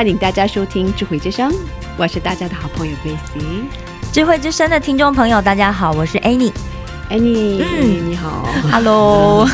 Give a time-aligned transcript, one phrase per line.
[0.00, 1.52] 欢迎大家收听智慧之声，
[1.98, 3.64] 我是大家的好朋友 Gracie。
[4.10, 6.50] 智慧之声的听众朋友，大家好，我是 Annie。
[7.10, 8.10] Annie，、嗯。
[8.10, 8.48] 你好。
[8.72, 9.46] Hello，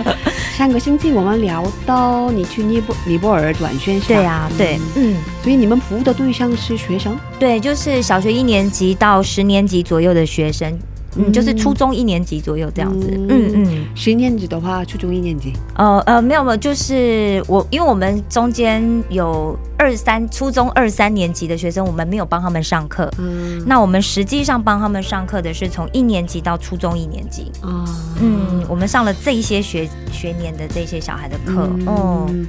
[0.58, 10.78] 上个星期我们聊到你去尼泊尼泊尔转学生，对啊，对，嗯，所以你们服务的对象是学生，对，就是小学一年级到十年级左右的学生，
[11.16, 13.26] 嗯，嗯就是初中一年级左右这样子，嗯。
[13.28, 15.52] 嗯嗯，十年级的话，初中一年级。
[15.76, 23.10] 呃呃，没有没有，就是我，因为我们中间有二三初中二三年级的学生，我们没有帮他们上课。
[23.18, 23.62] 嗯。
[23.66, 27.84] 那我们实际上帮他们上课的是从一年级到初中一年级，啊，
[28.20, 32.46] 嗯，我们上了这一些学学年的这些小孩的课，哦、嗯，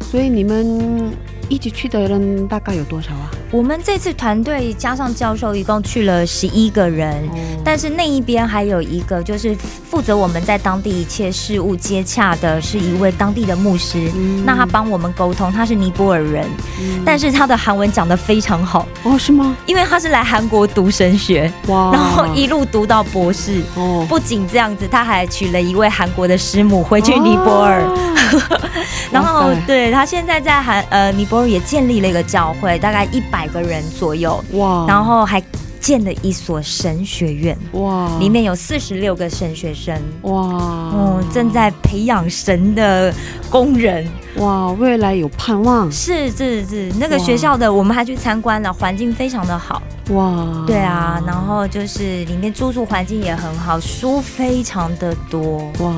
[0.00, 1.12] 所以你们
[1.48, 3.30] 一起去的人大概有多少啊？
[3.50, 7.12] 我们这次团队加上教授，一共去了十一个人。
[7.28, 9.54] 哦但是那一边还有一个，就是
[9.90, 14.10] 负责我们在当地一切事务接洽的，是一位当地的牧师。
[14.16, 16.46] 嗯那他帮我们沟通，他是尼泊尔人，
[16.80, 19.54] 嗯但是他的韩文讲得非常好，哦是吗？
[19.66, 23.60] 因为他是来韩国读神学，哇，然后一路读到博士。
[23.74, 27.82] 哦不仅这样子，他还娶了一位韩国的师母回去尼泊尔。
[27.82, 27.98] 哦
[29.10, 35.42] 然后对他现在在韩呃尼泊尔也建立了一个教会，大概一百个人左右，哇，然后还
[35.80, 38.18] 建了一所神学院，哇。
[38.18, 43.14] 里面有四十六个神学生，哇，嗯，正在培养神的
[43.48, 44.06] 工人。
[44.36, 45.90] 哇，未来有盼望。
[45.90, 49.82] 是是是，那个学校的我们还去参观了，环境非常的好。
[50.10, 55.70] 哇，对啊，然后就是里面住宿环境也很好，书非常的多。
[55.80, 55.94] 哇，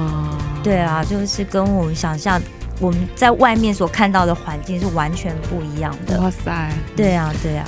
[0.62, 2.40] 对啊，就是跟我们想象
[2.80, 6.20] 我们在外面所看到的环境是完全不一样的。
[6.20, 7.66] 哇塞，对啊，对啊，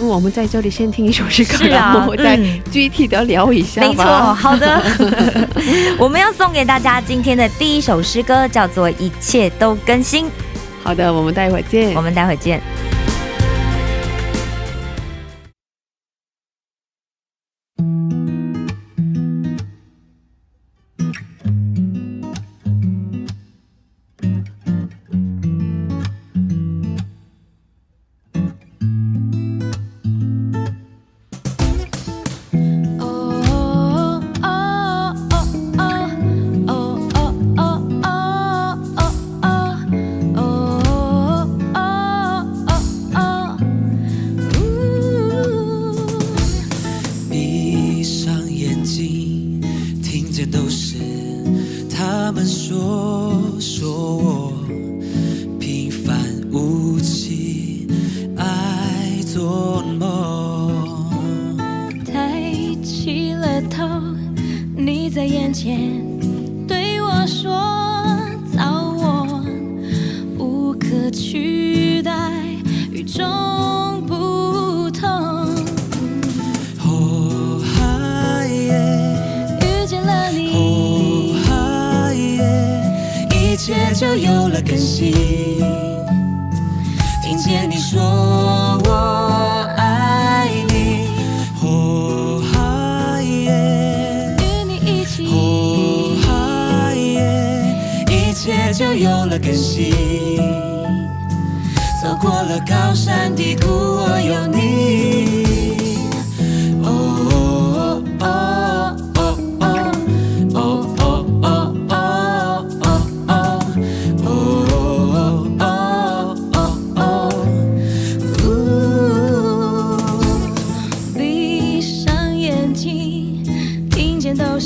[0.00, 3.88] 那我们在这里先听一首诗歌，啊然后我再嗯具体的聊一下吧。
[3.88, 4.82] 没错，好的。
[6.00, 10.24] 我们要送给大家今天的第一首诗歌，叫做《一切都更新》。
[10.82, 12.00] 好的，我们待会儿见我。
[12.00, 12.60] 们待会儿见。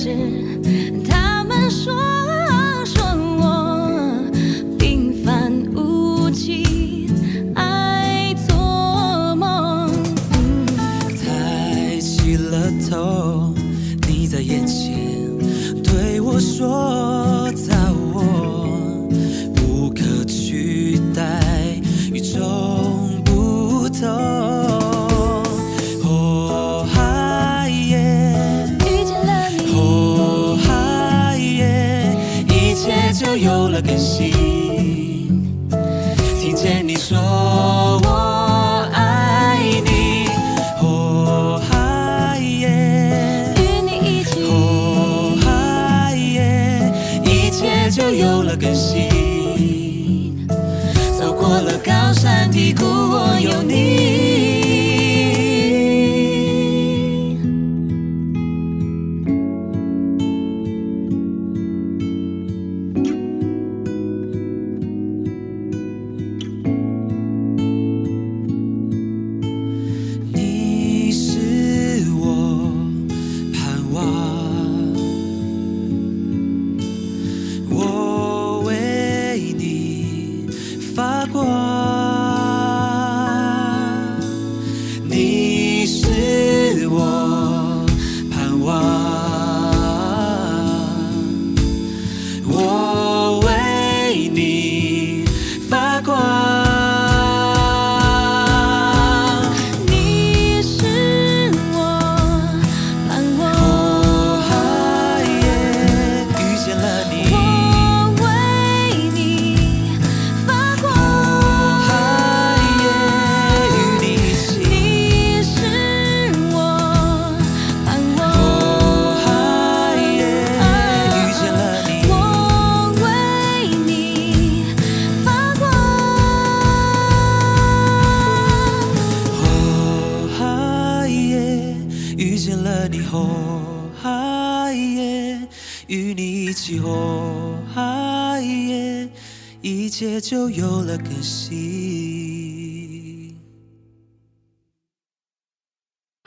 [0.09, 0.58] 是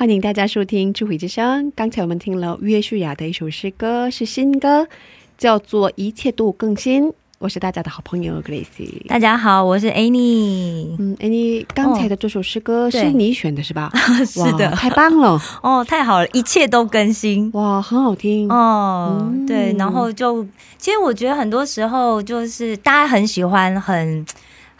[0.01, 1.67] 欢迎大家收听《智慧之声》。
[1.75, 4.87] 刚才我们听了约书亚的一首诗歌，是新歌，
[5.37, 7.03] 叫做《一切都更新》。
[7.37, 9.05] 我是大家的好朋友 Gracie。
[9.07, 10.95] 大家好，我是 Annie。
[10.97, 13.91] 嗯，，Annie，刚才的这首诗歌是你选的是吧？
[14.25, 15.39] 是的太棒了！
[15.61, 17.51] 哦，太好了，一切都更新。
[17.53, 18.51] 哇，很好听。
[18.51, 20.43] 哦，嗯对，然后就，
[20.79, 24.25] 其实我觉得很多时候就是大家很喜欢很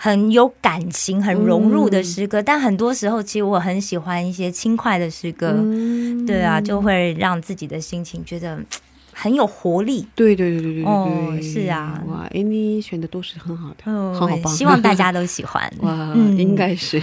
[0.04, 6.26] 很有感情、很融入的诗歌，但很多时候其实我很喜欢一些轻快的诗歌，嗯。
[6.26, 8.60] 对啊，就会让自己的心情觉得
[9.14, 10.08] 很有活力。
[10.16, 12.02] 对对对对对对哦，是啊。
[12.08, 14.52] 哇，哎，你选的都是很好的，嗯，好好棒。
[14.52, 15.62] 希望大家都喜欢。
[15.82, 16.36] 哇，嗯。
[16.36, 17.00] 应该是，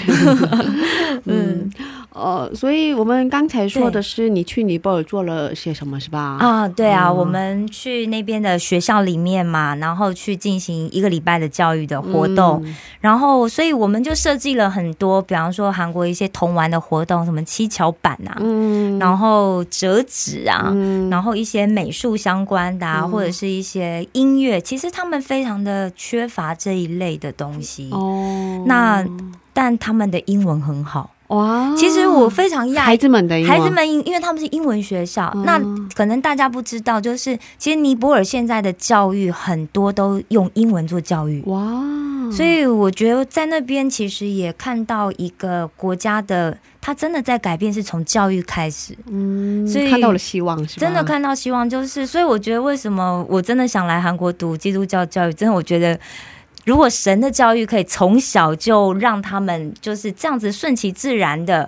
[1.27, 1.71] 嗯，
[2.19, 6.37] 呃，所以我们刚才说的是你去尼泊尔做了些什么，是吧？
[6.41, 7.17] 啊，对啊，嗯。
[7.17, 12.77] 我们去那边的学校里面嘛，然后去进行一个礼拜的教育的活动，嗯。
[13.01, 18.99] 然后所以我们就设计了很多，比方说韩国一些童玩的活动，什么七巧板啊，嗯。
[18.99, 20.71] 然后折纸啊。
[20.73, 21.09] 嗯。
[21.09, 29.07] 然后一些美术相关的或者是一些音乐，其实他们非常的缺乏这一类的东西，哦，那
[29.53, 31.11] 但他们的英文很好。
[31.29, 35.45] 哇，其实我非常讶异孩子们的孩子们因因为他们是英文学校，嗯。
[35.45, 35.61] 那
[35.95, 50.81] 可能大家不知道，就是其实尼泊尔现在的教育很多都用英文做教育，哇，所以我觉得在那边其实也看到一个国家的，他真的在改变，是从教育开始，嗯，所以看到了希望，是吧？
[50.81, 55.99] 真的看到希望，就是所以我觉得为什么我真的想来韩国读基督教教育，真的我觉得。
[56.69, 61.67] 如果神的教育可以从小就让他们就是这样子顺其自然的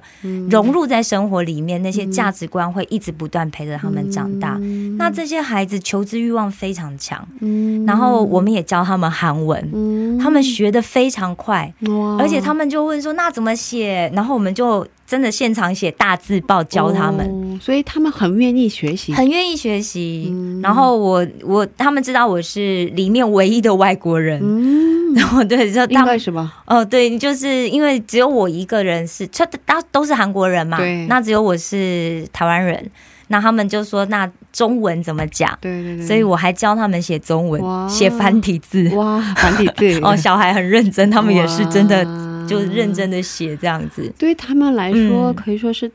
[0.51, 4.59] 融入在生活里面，那些价值观会一直不断陪着他们长大。
[4.99, 7.87] 那这些孩子求知欲望非常强，嗯。
[7.87, 10.19] 然后我们也教他们韩文，嗯。
[10.19, 11.73] 他们学的非常快，
[12.19, 17.27] 而且他们就问说那怎么写，然后我们就真的现场写大字报教他们。
[17.27, 20.61] 哦所以他们很愿意学习，很愿意学习，嗯。
[20.63, 26.63] 然后我我他们知道我是里面唯一的外国人，嗯，然 后对，就应他们该是吧？
[26.65, 30.79] 哦，对，就是因为只有我一个人是，这大都是韩国人嘛。
[30.79, 32.91] 对，那只有我是台湾人，
[33.29, 35.59] 那他们就说那中文怎么讲？
[35.61, 38.89] 对对对，所以我还教他们写中文，写繁体字。
[38.97, 40.01] 哇，繁体字。
[40.07, 42.11] 哦，小孩很认真，他们也是真的哇
[42.51, 44.13] 就认真的写这样子。
[44.19, 45.91] 对他们来说，嗯可以说是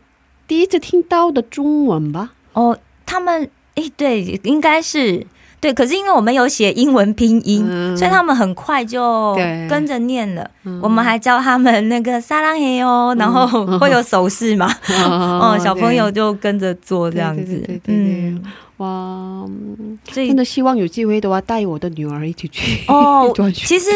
[0.48, 2.34] 第一次听到的中文吧？
[2.54, 5.26] 哦，他们诶，对，应该是
[5.66, 7.98] 对，可是因为我们有写英文拼音，嗯。
[7.98, 9.34] 所以他们很快就
[9.68, 10.48] 跟着念了。
[10.64, 10.80] 嗯。
[10.84, 14.70] 我们还教他们那个撒浪嘿哦，然后会有手势嘛，
[15.10, 17.44] 哦， 小朋友就跟着做这样子。
[17.44, 18.44] 对对对对，对嗯，
[18.78, 19.46] 哇，
[20.12, 22.84] 真的希望有机会的话，带我的女儿一起去。
[22.92, 23.90] 哦其实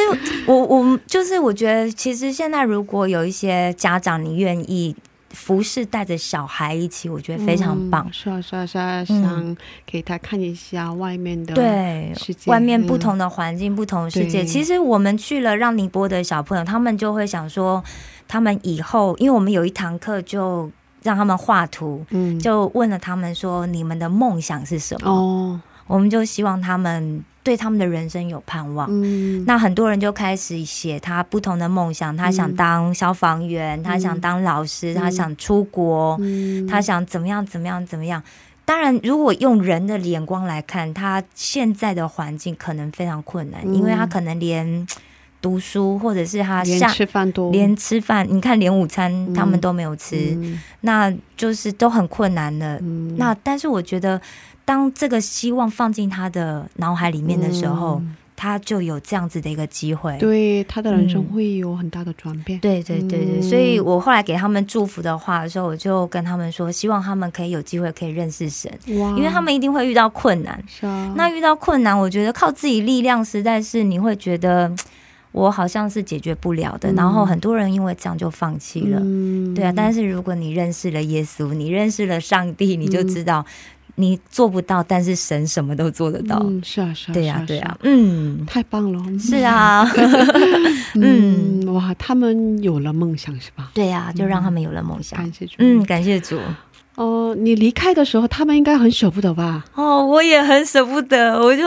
[0.47, 4.95] 我我就是我觉得，其实现在如果有一些家长你愿意
[5.31, 8.05] 服饰带着小孩一起，我觉得非常棒。
[8.07, 12.11] 嗯是啊，是啊，是啊，想给他看一下外面的对
[12.47, 14.43] 外面不嗯同的环境、不同的世界。
[14.43, 17.83] 其实我们去了让尼泊的小朋友，他们就会想说，
[18.27, 20.69] 他们以后，因为我们有一堂课就
[21.03, 25.11] 让他们画图，嗯，就问了他们说，你们的梦想是什么？
[25.11, 28.87] 哦，我们就希望他们对他们的人生有盼望。
[28.91, 36.67] 嗯，那很多人就开始写他不同的梦想，他想当消防员，他想当老师，他想出国，嗯。
[36.67, 38.21] 他想怎么样怎么样怎么样。
[38.65, 44.85] 当然，如果用人的眼光来看，他现在的环境可能非常困难，嗯因为他可能连
[45.41, 49.33] 读书或者是他连下吃饭都连吃饭，你看连午餐嗯。
[49.33, 50.61] 他们都没有吃，嗯。
[50.81, 52.77] 那就是都很困难的。
[52.83, 53.15] 嗯。
[53.17, 54.21] 那但是我觉得，
[54.69, 58.15] 当这个希望放进他的脑海里面的时候，嗯。
[58.41, 60.17] 他就有这样子的一个机会。
[60.17, 62.57] 对他的人生嗯会有很大的转变。
[62.61, 63.43] 对对对对，嗯。
[63.43, 70.63] 所以我后来给他们祝福的话的时候，我就跟他们说，希望他们可以有机会可以认识神，因为他们一定会遇到困难。
[70.67, 74.73] 是啊，那遇到困难，我觉得靠自己力量实在是你会觉得
[75.33, 76.95] 我好像是解决不了的，嗯。
[76.95, 79.01] 然后很多人因为这样就放弃了。
[79.01, 79.53] 嗯。
[79.53, 83.45] 对啊，但是如果你认识了耶稣，你认识了上帝，你就知道
[83.99, 86.39] 你做不到，但是神什么都做得到。
[86.41, 89.85] 嗯，是啊，是啊，对呀、对呀、嗯，太棒了，是啊，
[90.95, 93.71] 嗯嗯，哇，他们有了梦想是吧？
[93.73, 95.19] 对呀、就让他们有了梦想。
[95.19, 96.39] 感谢主，嗯，，感谢主。
[96.95, 99.65] 哦，你离开的时候，他们应该很舍不得吧？
[99.75, 101.63] 哦，我也很舍不得，我就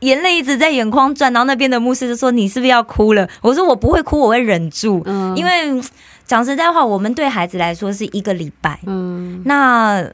[0.00, 1.32] 眼泪一直在眼眶转。
[1.32, 5.02] 然后那边的牧师就说：“你是不是要哭了？”我说：“我不会哭，我会忍住。
[5.06, 5.50] 嗯，因为
[6.26, 10.04] 讲实在话，我们对孩子来说是一个礼拜，嗯那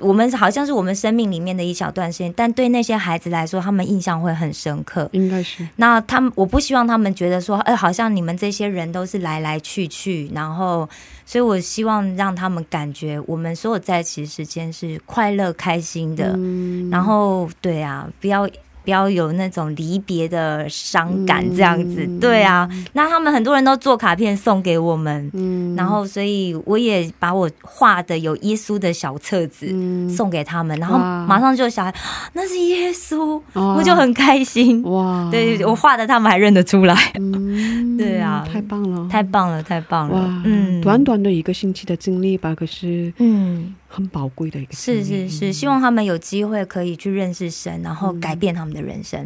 [0.00, 5.08] 我们好像是我们生命里面的一小段时间，但对那些孩子来说，他们印象会很深刻。
[5.12, 10.88] 应该是，那他们，我不希望他们觉得说，哎、好像你们这些人都是来来去去，然后，
[11.24, 16.32] 所以我希望让他们感觉我们所有在一起的时间是快乐、开心的。
[16.36, 18.48] 嗯然后，对啊，不要
[18.84, 22.04] 不要有那种离别的伤感这样子。
[22.06, 22.20] 嗯。
[22.20, 25.74] 对啊，那他们很多人都做卡片送给我们，嗯。
[25.74, 29.66] 然后所以我也把我画的有耶稣的小册子。
[29.70, 30.08] 嗯。
[30.08, 31.94] 送给他们，然后马上就有小孩，啊
[32.34, 34.82] 那是耶稣，哦我就很开心。
[34.84, 38.46] 哇，对，我画的他们还认得出来，嗯 对啊。
[38.52, 40.42] 太棒了，太棒了，太棒了，。
[40.44, 49.24] 嗯，短短的一个星期的经历吧，可是嗯，很宝贵的一个是，是是，希望他们有机会可以去认识神，然后改变他们的人生。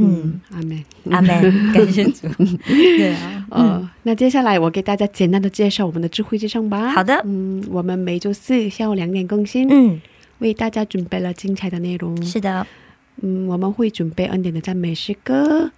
[0.00, 1.42] 嗯，，阿门，阿门，
[1.74, 2.28] 感谢主。
[2.66, 6.90] 对啊，嗯，呃，那接下来我给大家简单的介绍我们的智慧之声吧。
[6.90, 10.00] 好的嗯，我们每周四下午两点更新，嗯，
[10.38, 12.24] 为大家准备了精彩的内容。
[12.24, 12.64] 是的，
[13.22, 15.72] 嗯，我们会准备恩典的赞美诗歌，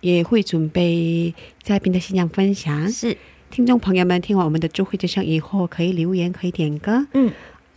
[0.00, 2.88] 也会准备嘉宾的信仰分享。
[2.88, 3.16] 是，
[3.50, 7.04] 听众朋友们听完我们的智慧之声以后，可以留言，可以点歌。
[7.14, 7.32] 嗯，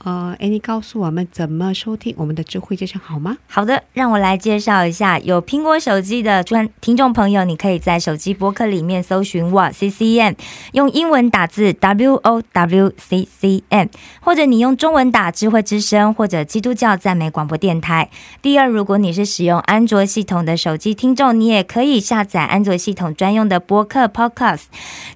[0.06, 3.38] 呃，Annie 告诉我们怎么收听我们的智慧之声好吗？
[3.48, 10.36] 好的，让我来介绍一下，有苹果手机的专听众朋友，你可以在手机播客里面搜寻我 C C M，
[10.72, 13.88] 用英文打字 W O W C C M，
[14.22, 18.10] 或者你用中文打智慧之声或者基督教赞美广播电台。
[18.42, 24.64] 第二，如果你是使用安卓系统的手机听众，你也可以下载安卓系统专用的播客 Podcast，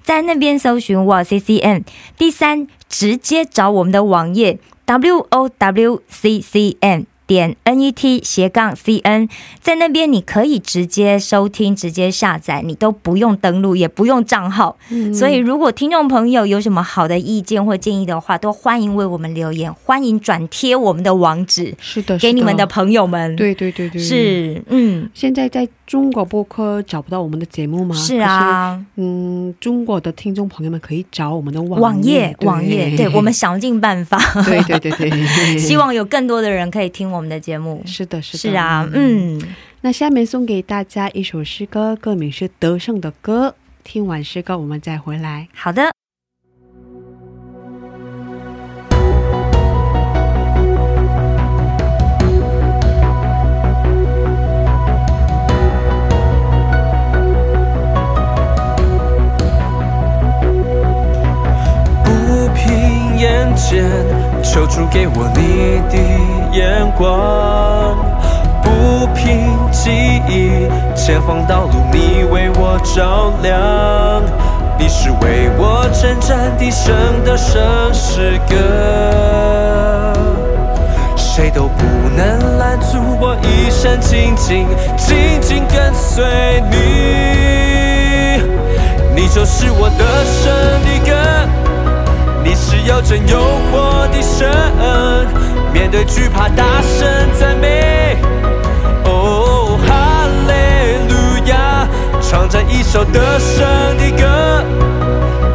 [0.02, 1.80] 在那边搜寻我 C C M。
[2.18, 9.28] 第三，直接找我们的网页 w o w c c n 点 n e t 斜杠 c n，
[9.60, 14.76] 在那边你可以直接收听、直接下载，你都不用登录，也不用账号。
[14.90, 24.00] 嗯所以，如果听众朋友有什么好的意见或建议的话，都欢迎为我们留言，欢迎转贴我们的网址是的，给你们的朋友们。，对对对对，。
[24.02, 27.94] 是，嗯，现在在中国播客找不到我们的节目吗？
[27.94, 29.02] 是啊，是。
[29.02, 35.10] 嗯，中国的听众朋友们可以找我们的网网页，网页，对 我们想尽办法，对对对对，
[35.58, 37.82] 希望有更多的人可以听我们的节目。
[37.86, 39.40] 是的，是的，是啊，嗯，
[39.82, 43.48] 那下面送给大家一首诗歌，歌名是《得胜的歌》。
[43.82, 45.48] 听完诗歌，我们再回来。
[45.54, 46.03] 好的。
[66.96, 67.96] 光；
[68.62, 69.90] 不凭记
[70.28, 74.22] 忆，前方道路你为我照亮。
[74.76, 77.62] 你是为我征战的胜的胜
[77.94, 78.54] 诗歌，
[81.16, 81.84] 谁都不
[82.16, 86.24] 能拦阻我一生紧紧紧紧跟随
[86.70, 86.76] 你。
[89.14, 91.12] 你就是我的胜的歌。
[92.42, 93.38] 你是有真有
[93.70, 94.46] 活的神，
[95.74, 98.16] 面对惧怕大声赞美。
[99.04, 100.52] 哦，哈利
[101.12, 101.88] 路亚，
[102.22, 103.66] 唱着一首得胜
[103.98, 104.64] 的歌，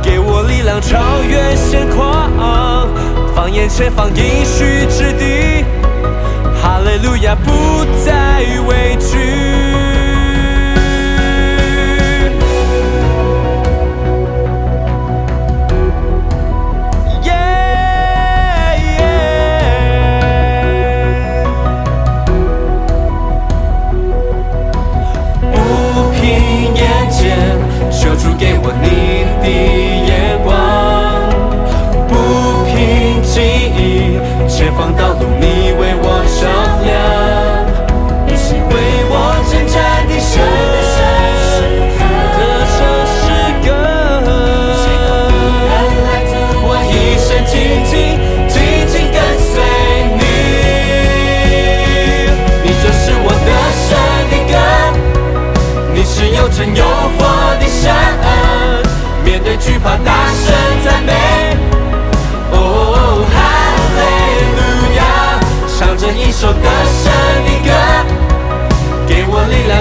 [0.03, 2.29] 给我力量超越现况，
[3.33, 5.63] 放眼前方应许之地。
[6.61, 9.88] 哈利路亚，不再畏惧。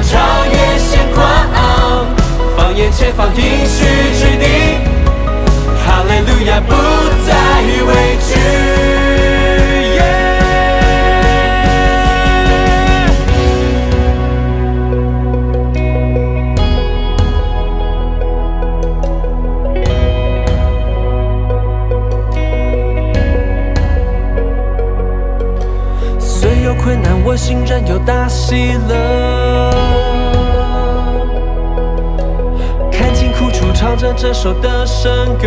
[0.03, 2.07] 超越现况，
[2.57, 3.85] 放眼前方应许
[4.19, 4.79] 之地。
[5.85, 6.73] 哈利路亚，不
[7.27, 7.35] 再
[7.87, 8.98] 畏惧。
[27.29, 29.71] 我心仍有大喜乐。
[32.91, 35.47] 看清苦楚，唱着这首的圣歌。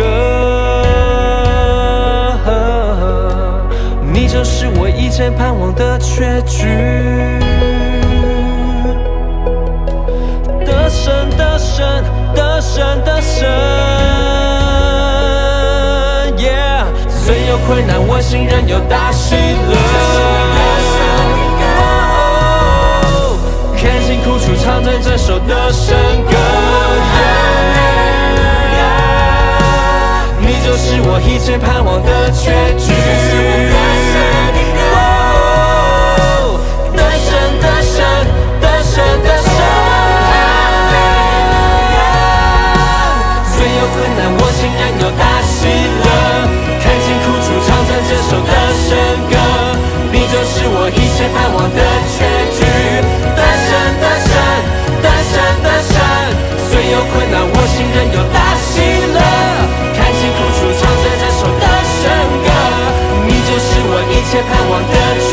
[4.12, 6.68] 你就是我一切盼望的确据。
[10.64, 11.84] 得胜，得胜，
[12.32, 13.44] 得胜，得胜。
[16.38, 20.71] Yeah，虽有困难，我心仍有大喜乐。
[24.62, 26.36] 唱着这首的圣歌。
[30.38, 32.92] 你就是我一切盼望的确据。
[34.94, 34.96] 哦
[36.94, 38.06] 得胜，得胜，
[38.60, 39.50] 得胜，得胜。
[43.50, 45.66] 虽有困难，我心仍有大喜
[46.04, 46.06] 乐。
[46.78, 48.88] 看清苦楚，唱着这首的圣
[49.28, 49.34] 歌。
[50.12, 51.82] 你就是我一切盼望的
[52.14, 52.22] 确
[57.92, 58.80] 难，我心仍有大喜
[59.12, 59.20] 乐。
[59.94, 62.02] 看清苦楚，唱着这首的圣
[62.42, 62.48] 歌。
[63.26, 64.96] 你就是我一切盼望的
[65.28, 65.32] 全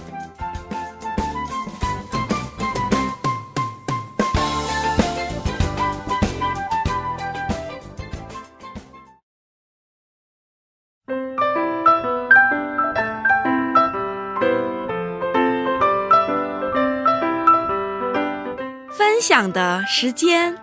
[19.21, 20.57] 分享的时间，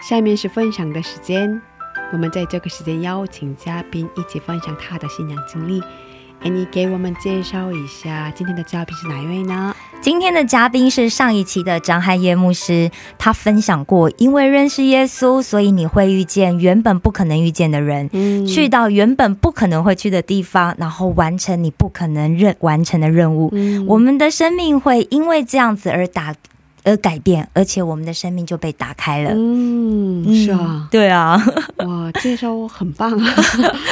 [0.00, 1.62] 下面是分享的时间。
[2.12, 5.80] 我们在这个时间邀请嘉宾一起分享他的信仰经历。
[6.40, 9.72] 哎，你给我们介绍一下今天的嘉宾是哪一位呢？
[10.02, 23.50] 今天的嘉宾是上一期的张汉业牧师，他分享过，因为认识耶稣，所以你会遇见原本不可能遇见的人，嗯去到原本不可能会去的地方，然后完成你不可能任完成的任务。
[23.52, 26.34] 嗯我们的生命会因为这样子而打
[26.82, 29.32] 而改变，而且我们的生命就被打开了。
[29.34, 31.38] 嗯，是啊，对啊，
[31.84, 33.34] 哇，介绍我很棒啊。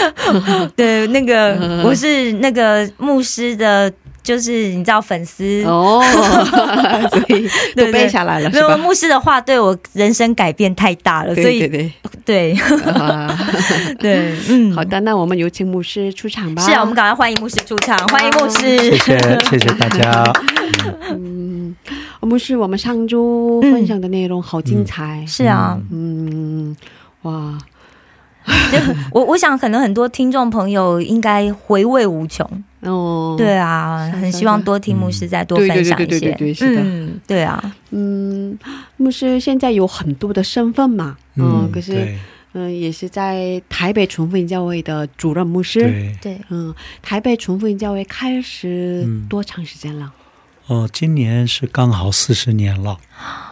[0.74, 3.92] 对，那个、 嗯我是那个牧师的，
[4.28, 5.64] 就是你知道粉丝。
[5.64, 6.02] 哦，
[7.08, 8.76] 所以都对对背下来了，没有是吧？
[8.76, 11.92] 牧师的话对我人生改变太大了，所以对对
[12.26, 12.58] 对
[13.98, 16.62] 对，嗯，好的，那我们有请牧师出场吧。
[16.62, 18.76] 是啊，我们赶快欢迎牧师出场，欢迎牧师。
[18.76, 20.30] 谢谢谢谢大家。
[21.08, 21.74] 嗯，
[22.20, 25.24] 牧师，我们上周分享的内容好精彩。
[25.26, 26.76] 是啊，嗯，
[27.22, 27.56] 哇，
[29.12, 32.46] 我我想可能很多听众朋友应该回味无穷。
[32.80, 36.26] 哦，对啊，很希望多听牧师再多分享一对对对些。
[36.26, 36.80] 对对是的。
[36.82, 38.58] 嗯，对啊，嗯，
[38.96, 42.18] 牧师现在有很多的身份嘛，嗯，可是对。
[42.54, 45.82] 嗯，也是在台北纯福音教会的主任牧师。
[46.22, 49.26] 对，嗯，台北纯福音教会开始嗯。
[49.28, 50.10] 多长时间了？
[50.66, 52.98] 哦，今年是刚好四十年了，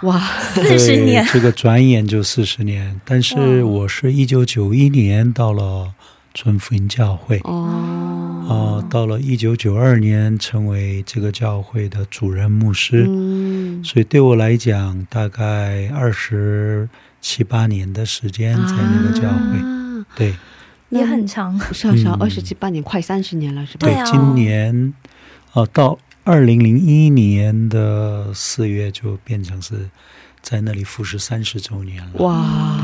[0.02, 0.18] 哇，
[0.54, 1.24] 四十年。
[1.30, 2.98] 这个转眼就四十年。
[3.04, 5.92] 但是我是一九九一年到了
[6.36, 16.86] 纯福音教会，哦，哦，到了一九九二年成为这个教会的主任牧师，嗯，所以对我来讲，大概二十
[17.22, 19.58] 七八年的时间在那个教会。
[19.58, 20.06] 啊。
[20.14, 20.34] 对。
[20.90, 21.58] 也很长。
[21.72, 22.22] 是啊是啊，嗯。
[22.22, 23.86] 二十七八年，快三十年了，是吧？
[23.88, 24.04] 对啊。
[24.04, 24.92] 今年
[25.54, 29.88] 哦，到二零零一年的四月就变成是
[30.42, 32.12] 在那里服侍三十周年了。
[32.18, 32.78] 哇，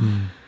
[0.00, 0.45] 那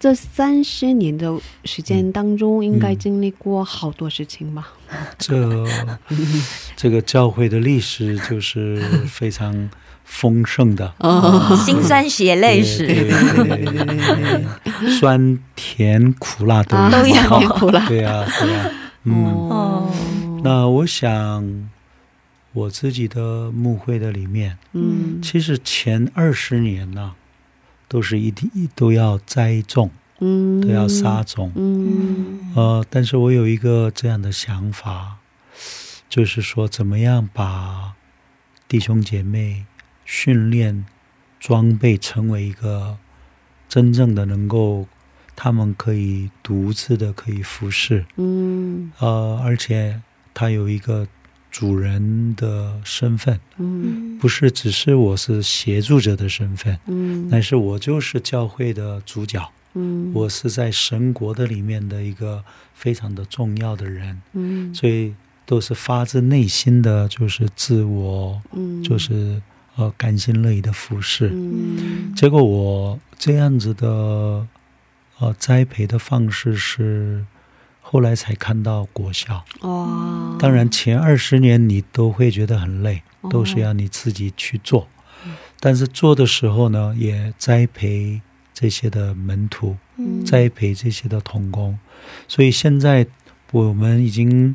[0.00, 4.68] 这三十年的时间当中，应该经历过好多事情吧？
[5.18, 5.66] 这
[6.76, 9.68] 这个教会的历史就是非常
[10.04, 14.44] 丰盛的，哦，辛酸血泪史，对对对对
[14.80, 17.86] 对 酸甜苦辣都啊都有酸甜苦辣。
[17.88, 18.70] 对啊，对啊，
[19.04, 19.24] 嗯。
[19.50, 19.90] 哦，
[20.44, 21.68] 那我想，
[22.52, 25.20] 我自己的牧会的里面，嗯。
[25.20, 27.14] 其实前二十年呢、
[27.88, 31.50] 都是一定都要栽种，嗯，都要撒种。
[31.56, 32.52] 嗯。
[32.54, 35.16] 呃，但是我有一个这样的想法，
[36.08, 37.94] 就是说，怎么样把
[38.68, 39.64] 弟兄姐妹
[40.04, 40.84] 训练、
[41.40, 42.98] 装备成为一个
[43.68, 44.86] 真正的能够，
[45.34, 48.92] 他们可以独自的可以服侍，嗯。
[48.98, 50.00] 呃，而且
[50.34, 51.06] 他有一个
[51.50, 54.18] 主人的身份，嗯。
[54.18, 60.12] 不是只是我是协助者的身份，嗯，但是我就是教会的主角，嗯。
[60.14, 64.74] 我是在神国的里面的一个非常的重要的人，嗯。
[64.74, 65.14] 所以
[65.46, 68.82] 都是发自内心的，就是自我，嗯。
[68.82, 69.40] 就是
[69.76, 71.30] 呃甘心乐意的服侍。
[71.32, 72.12] 嗯。
[72.14, 74.46] 结果我这样子的
[75.18, 77.24] 呃栽培的方式是
[77.90, 79.42] 后来才看到国校。
[79.60, 84.86] 哦，当然前二十年你都会觉得很累，哦都是要你自己去做。
[85.58, 88.20] 但是做的时候呢，也栽培
[88.52, 91.78] 这些的门徒，嗯栽培这些的童工。
[92.28, 93.06] 所以现在
[93.52, 94.54] 我们已经，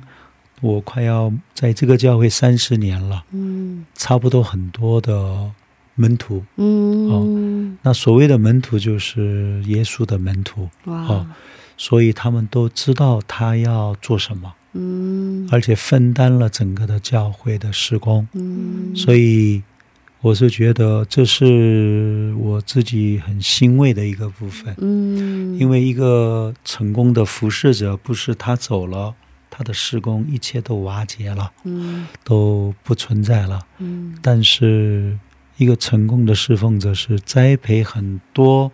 [0.62, 5.52] 我快要在这个教会三十年了，嗯差不多很多的
[5.96, 6.46] 门徒。
[6.58, 10.70] 嗯那所谓的门徒就是耶稣的门徒。
[10.86, 11.28] 哇哦
[11.78, 18.28] 所以他们都知道他要做什么，嗯而且分担了整个的教会的施工。
[18.34, 19.62] 嗯所以
[20.22, 29.14] 我是觉得这是我自己很欣慰的一个部分，嗯，因为一个成功的服侍者，不是他走了，
[29.50, 33.60] 他的施工一切都瓦解了，嗯都不存在了。
[33.80, 35.18] 嗯但是
[35.58, 38.72] 一个成功的侍奉者是栽培很多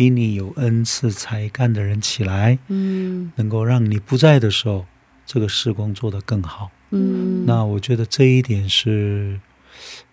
[0.00, 3.30] 比你有恩赐才干的人起来，嗯。
[3.36, 4.86] 能够让你不在的时候，
[5.26, 6.70] 这个施工做得更好。
[6.88, 9.38] 嗯，那我觉得这一点是，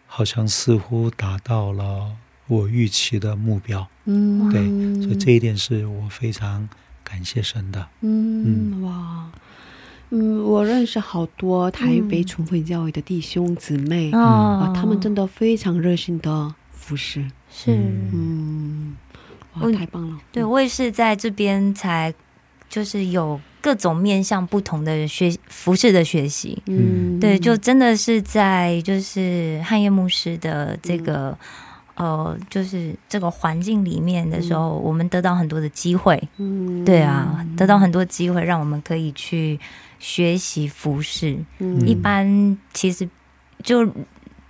[0.06, 2.12] 好像似乎达到了
[2.50, 3.88] 我预期的目标。
[4.04, 4.50] 嗯。
[4.52, 4.62] 对
[5.02, 6.68] 所以这一点是我非常
[7.02, 7.88] 感谢神的。
[8.02, 9.32] 嗯哇。
[10.10, 18.96] 嗯，我认识好多台北重会教会的弟兄姊妹，哦啊，他们真的非常热心的服侍，是，嗯嗯，
[19.62, 22.14] 哇，太棒了，对我也是在这边才
[22.70, 26.62] 就是有各种面向不同的学服饰的学习。
[26.68, 31.38] 嗯，对，就真的是在就是汉业牧师的这个、
[31.96, 36.22] 呃，就是这个环境里面的时候，我们得到很多的机会。
[36.38, 39.60] 嗯，对啊，得到很多机会，让我们可以去
[40.00, 41.38] 学习服饰。
[41.60, 41.88] 嗯。
[41.88, 43.10] 一般其实
[43.64, 43.90] 就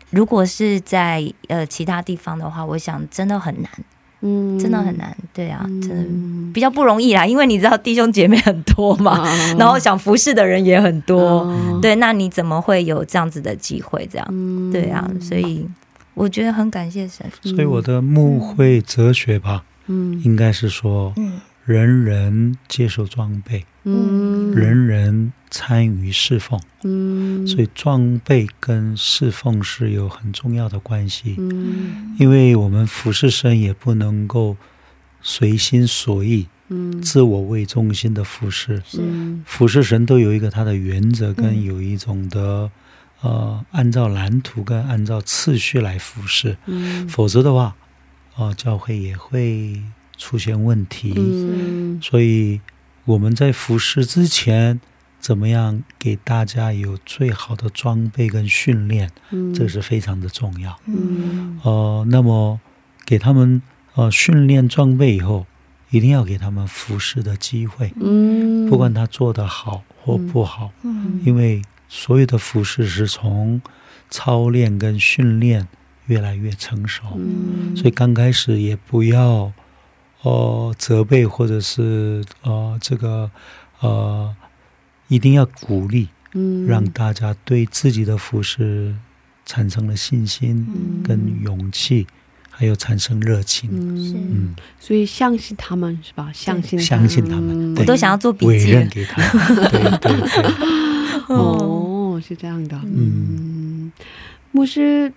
[0.10, 3.72] 如果是在呃其他地方的话，我想真的很难，
[4.22, 5.16] 嗯真的很，难。
[5.34, 11.40] 对啊，真的嗯比较不容易啦，因为你知道弟兄姐妹很多嘛， 啊然后想服侍的人也很多。
[11.40, 14.08] 啊对，那你怎么会有这样子的机会？
[14.12, 15.68] 这样，嗯对啊，所以
[16.16, 17.26] 我觉得很感谢神。
[17.44, 24.56] 所以我的牧会哲学吧，嗯应该是说，嗯人人接受装备，嗯。
[24.56, 31.36] 人人参与侍奉，嗯，所以装备跟侍奉是有很重要的关系。
[31.38, 32.16] 嗯。
[32.18, 34.56] 因为我们服侍神也不能够
[35.22, 37.02] 随心所欲、嗯。
[37.02, 38.82] 自我为中心的服侍。
[38.98, 41.64] 嗯服侍神都有一个他的原则，跟嗯。
[41.66, 42.72] 有一种的、
[43.20, 46.56] 呃，按照蓝图跟按照次序来服侍。
[46.66, 47.06] 嗯。
[47.10, 47.76] 否则的话，
[48.36, 49.82] 哦、教会也会
[50.18, 51.14] 出现问题。
[51.16, 52.00] 嗯。
[52.02, 52.60] 所以
[53.06, 54.80] 我们在服侍之前，
[55.20, 60.78] 怎么样给大家有最好的装备跟训练，嗯，这是非常的重要。
[60.86, 61.60] 嗯。
[61.64, 62.60] 呃，那么
[63.06, 63.62] 给他们
[63.96, 65.46] 呃训练装备以后，
[65.92, 71.22] 一定要给他们服侍的机会，嗯，不管他做得好或不好，嗯。
[71.26, 73.62] 因为所有的服侍是从
[74.10, 75.68] 操练跟训练
[76.08, 79.52] 越来越成熟，嗯，所以刚开始也不要
[80.24, 83.30] 呃责备或者是呃这个
[83.80, 84.36] 呃
[85.08, 88.96] 一定要鼓励，嗯让大家对自己的服饰
[89.46, 92.06] 产生了信心嗯跟勇气，
[92.50, 93.70] 还有产生热情。
[93.72, 96.32] 嗯，嗯，所以相信他们是吧？
[96.34, 98.80] 相信相信他们我都想要做笔委记了。
[98.80, 99.22] 任给他，
[99.70, 100.46] 对对对，
[101.36, 103.92] 哦，是这样的，嗯，
[104.52, 105.14] 牧师，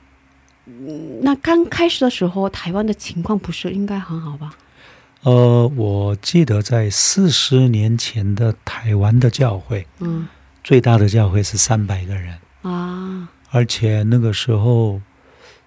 [0.67, 4.55] 嗯那刚开始的时候，台湾的情况不是应该很好吧？
[5.23, 10.29] 呃，我记得在四十年前的台湾的教会，嗯。
[10.63, 15.01] 最大的教会是三百个人，啊，而且那个时候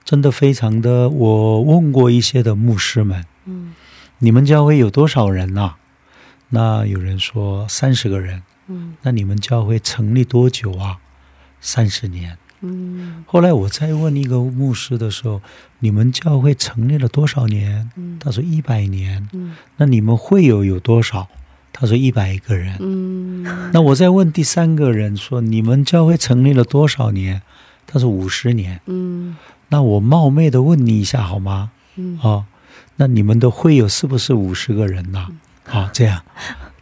[0.03, 3.73] 真的非常的，我问过一些的牧师们，嗯。
[4.19, 5.75] 你们教会有多少人呐、
[6.49, 8.95] 那有人说三十个人，嗯。
[9.01, 10.97] 那你们教会成立多久啊？
[11.59, 12.37] 三十年。
[12.63, 15.41] 嗯后来我再问一个牧师的时候，
[15.79, 17.89] 你们教会成立了多少年？
[17.95, 19.27] 嗯他说一百年。
[19.33, 21.27] 嗯那你们会友有多少？
[21.71, 22.77] 他说一百个人。
[22.79, 27.41] 嗯那我再问第三个人说，你们教会成立了多少年？
[27.85, 28.79] 他说五十年。
[28.87, 29.35] 嗯
[29.69, 31.71] 那我冒昧的问你一下好吗？
[31.95, 32.45] 嗯啊，
[32.95, 35.27] 那你们的会友是不是五十个人呐、
[35.65, 35.89] 啊？
[35.91, 36.21] 这样。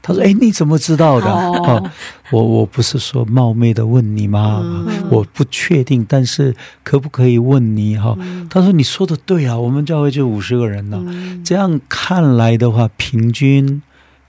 [0.02, 1.28] 他说：“哎，你怎么知道的？
[1.32, 1.94] 哦啊，
[2.32, 4.62] 我我不是说冒昧的问你吗？
[4.64, 8.18] 嗯我不确定，但是可不可以问你哈？”
[8.50, 11.02] 他说：“你说的对啊，我们教会就五十个人呢。
[11.06, 13.82] 嗯这样看来的话，平均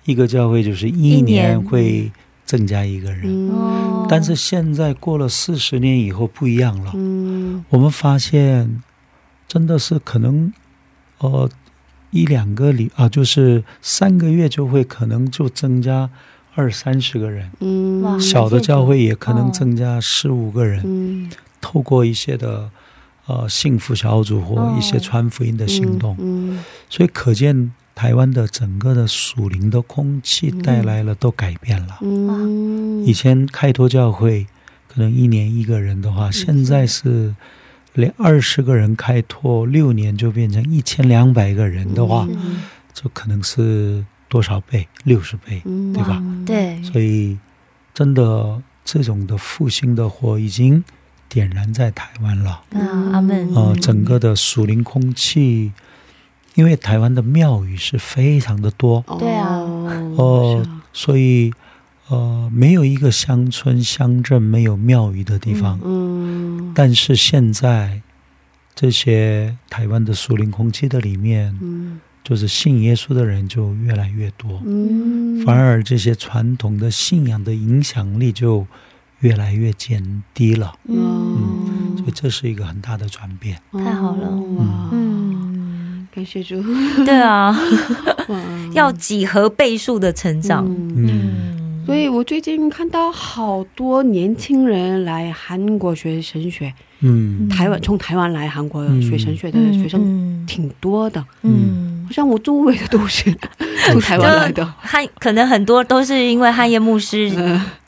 [0.05, 2.11] 一个教会就是一一年年会
[2.45, 3.23] 增加一个人。
[3.51, 8.83] 嗯但是现在过了四十年以后不一样了，嗯我们发现
[9.49, 10.53] 真的是可能，
[11.19, 11.49] 呃，
[12.13, 16.09] 一两个礼啊，就是三个月就会可能就增加
[16.55, 18.21] 二三十个人，嗯。
[18.21, 20.83] 小的教会也可能哦增加十五个人。
[20.85, 21.31] 嗯。
[21.61, 22.71] 透过一些的
[23.27, 31.99] 呃幸福小组或一些哦传福音的行动，嗯所以可见台湾的整个的属灵的空气带来了都改变了。
[32.03, 33.05] 嗯。
[33.07, 34.47] 以前开拓教会
[34.89, 37.35] 可能一年一个人的话，现在是
[37.95, 44.87] 连二十个人开拓，六年就变成一千两百个人的话，嗯就可能是多少倍？
[45.05, 46.23] 六十倍，嗯对吧？
[46.47, 47.39] 对，所以
[47.95, 50.83] 真的这种的复兴的火已经
[51.29, 52.63] 点燃在台湾了。
[52.75, 55.73] 啊，阿门，呃，整个的属灵空气，
[56.55, 59.49] 因为台湾的庙宇是非常的多，哦对啊
[60.17, 61.53] 哦所以
[62.13, 65.81] 呃，没有一个乡村乡镇没有庙宇的地方。
[65.83, 68.01] 嗯但是现在
[68.75, 72.01] 这些台湾的属灵空气的里面，嗯。
[72.25, 78.65] 就是信耶稣的人就越来越多，嗯，反而这些传统的信仰的影响力就
[79.19, 80.73] 越来越减低了。
[80.85, 81.97] 嗯。
[81.97, 83.61] 所以这是一个很大的转变。
[83.73, 84.31] 太好了。
[84.31, 86.63] 哇，嗯，感谢主，
[87.05, 87.53] 对啊，
[88.73, 91.42] 要几何倍数的成长，嗯，
[91.85, 97.49] 所以我最近看到好多年轻人来韩国学神学，嗯。
[97.49, 100.47] 台湾从台湾来韩国嗯学神学的学生嗯。
[100.47, 102.05] 挺多的，嗯。
[102.07, 103.35] 好，像我周围的都是
[103.87, 104.65] 从台湾来的。
[104.79, 107.31] 汉可能很多都是因为汉业牧师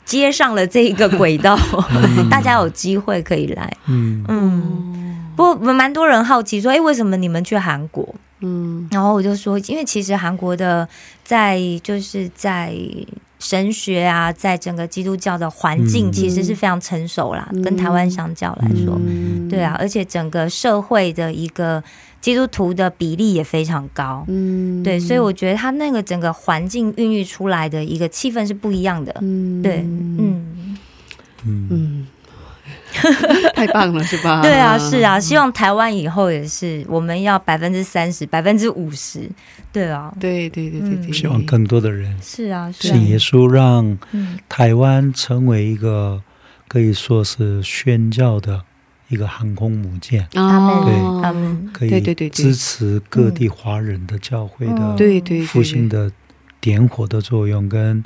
[0.03, 1.57] 接上了这一个轨道，
[2.29, 3.71] 大家有机会可以来。
[3.87, 4.23] 嗯。
[4.27, 8.13] 嗯，不过蛮多人好奇说，哎，为什么你们去韩国？
[8.41, 8.87] 嗯。
[8.91, 10.87] 然后我就说，因为其实韩国的
[11.23, 12.75] 在就是在
[13.47, 16.11] 神学啊，在整个基督教的环境嗯。
[16.11, 17.61] 其实是非常成熟啦，嗯。
[17.61, 19.47] 跟台湾相较来说，嗯。
[19.47, 21.83] 对啊，，而且整个社会的一个
[22.19, 24.25] 基督徒的比例也非常高。
[24.27, 24.81] 嗯。
[24.81, 29.15] 对，所以我觉得他那个整个环境孕育出来的一个气氛是不一样的。
[29.21, 29.61] 嗯。
[29.61, 30.17] 对，嗯，
[31.43, 31.67] 嗯。
[31.69, 32.07] 嗯，
[33.55, 34.41] 太棒了，是吧？
[34.41, 39.29] 对啊，是啊，希望台湾以后也是，我们要百分之三十、百分之五十，
[39.71, 44.37] 对啊，对对对对对，希望更多的人是啊，是啊，信耶稣，让嗯。
[44.47, 46.21] 台湾成为一个
[46.67, 48.61] 可以说是宣教的
[49.09, 51.21] 一个航空母舰，阿门，哦。
[51.23, 55.43] 阿门，可以对对对对支持各地华人的教会的对对。
[55.43, 56.11] 复兴的
[56.61, 58.03] 点火的作用，跟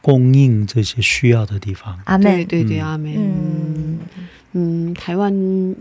[0.00, 1.98] 供应这些需要的地方。
[2.04, 3.16] 阿门，对对阿妹。
[3.18, 3.98] 嗯，
[4.52, 5.32] 嗯，台湾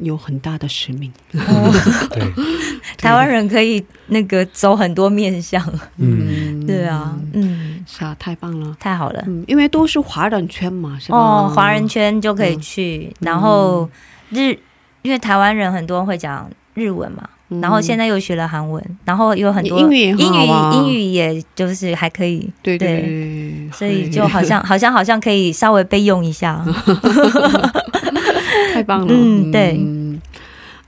[0.02, 1.12] 有很大的使命。
[1.32, 2.34] 对，
[2.98, 5.66] 台湾人可以那个走很多面向，
[5.98, 8.76] 嗯，对啊，嗯，是啊，太棒了。
[8.80, 9.24] 太好了。
[9.26, 11.18] 嗯，因为都是华人圈嘛，是吧？
[11.18, 13.90] 哦，华人圈就可以去，然后
[14.30, 14.56] 日，
[15.02, 26.64] 因为台湾人很多人会讲日文嘛，嗯，然后现在又学了韩文，然后有很多英语英语英语也就是还可以，对对对对，所以就好像好像好像可以稍微备用一下。
[28.74, 29.08] 太棒了。
[29.10, 30.22] 嗯对嗯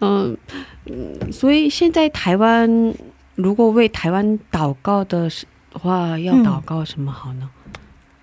[0.02, 0.38] 嗯
[0.86, 2.93] 嗯，所以现在台湾
[3.36, 5.30] 如果为台湾祷告的
[5.74, 7.50] 话，要嗯祷告什么好呢？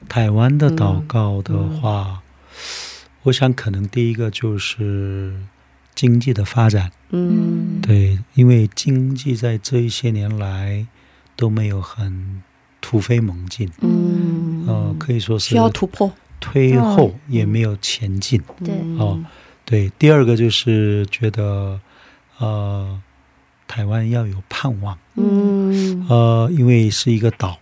[0.08, 2.18] 台湾的祷告的话，嗯
[3.24, 5.34] 我想可能第一个就是
[5.94, 6.90] 经济的发展。
[7.10, 10.86] 嗯，对，因为经济在这一些年来
[11.36, 12.42] 都没有很
[12.80, 16.12] 突飞猛进，嗯，呃，可以说是需要突破。
[16.40, 18.40] 推后也没有前进。
[18.64, 18.72] 对。
[18.74, 19.24] 嗯哦，
[19.64, 21.80] 对，第二个就是觉得，
[22.38, 23.02] 呃，
[23.66, 26.06] 台湾要有盼望，嗯。
[26.08, 27.58] 呃，因为是一个岛，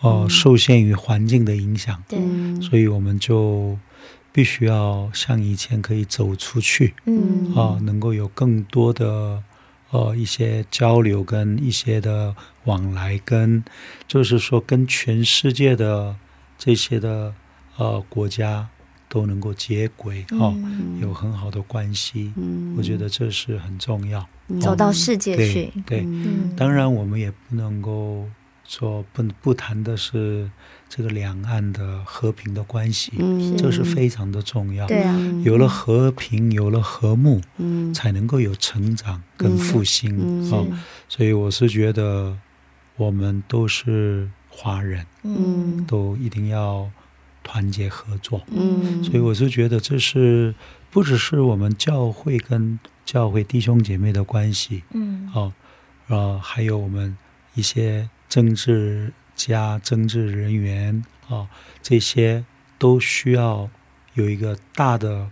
[0.00, 0.30] 哦、嗯。
[0.30, 3.76] 受限于环境的影响，对，嗯所以我们就
[4.32, 7.54] 必须要像以前可以走出去，嗯。
[7.54, 9.42] 啊、能够有更多的
[9.90, 13.62] 呃一些交流跟一些的往来，跟
[14.06, 16.14] 就是说跟全世界的
[16.56, 17.34] 这些的
[17.76, 18.68] 呃国家
[19.08, 22.74] 都能够接轨哦，嗯有很好的关系，嗯。
[22.76, 24.24] 我觉得这是很重要。
[24.60, 26.54] 走到世界对去，对，嗯。
[26.56, 28.28] 当然我们也不能够
[28.64, 30.48] 说不不谈的是
[30.90, 33.56] 这个两岸的和平的关系，嗯。
[33.56, 34.88] 这是非常的重要。
[34.88, 37.94] 对啊，有了和平，有了和睦，嗯。
[37.94, 40.66] 才能够有成长跟复兴、嗯哦。
[41.08, 42.36] 所以我是觉得，
[42.96, 45.86] 我们都是华人，嗯。
[45.86, 46.90] 都一定要
[47.44, 48.42] 团结合作。
[48.50, 49.02] 嗯。
[49.04, 50.52] 所以我是觉得，这是
[50.90, 55.30] 不只是我们教会跟教会弟兄姐妹的关系嗯。
[55.32, 55.52] 哦，
[56.08, 57.16] 呃，还有我们
[57.54, 59.12] 一些政治
[59.46, 61.46] 家、政治人员啊，
[61.82, 62.44] 这些
[62.78, 63.68] 都需要
[64.14, 65.26] 有一个大的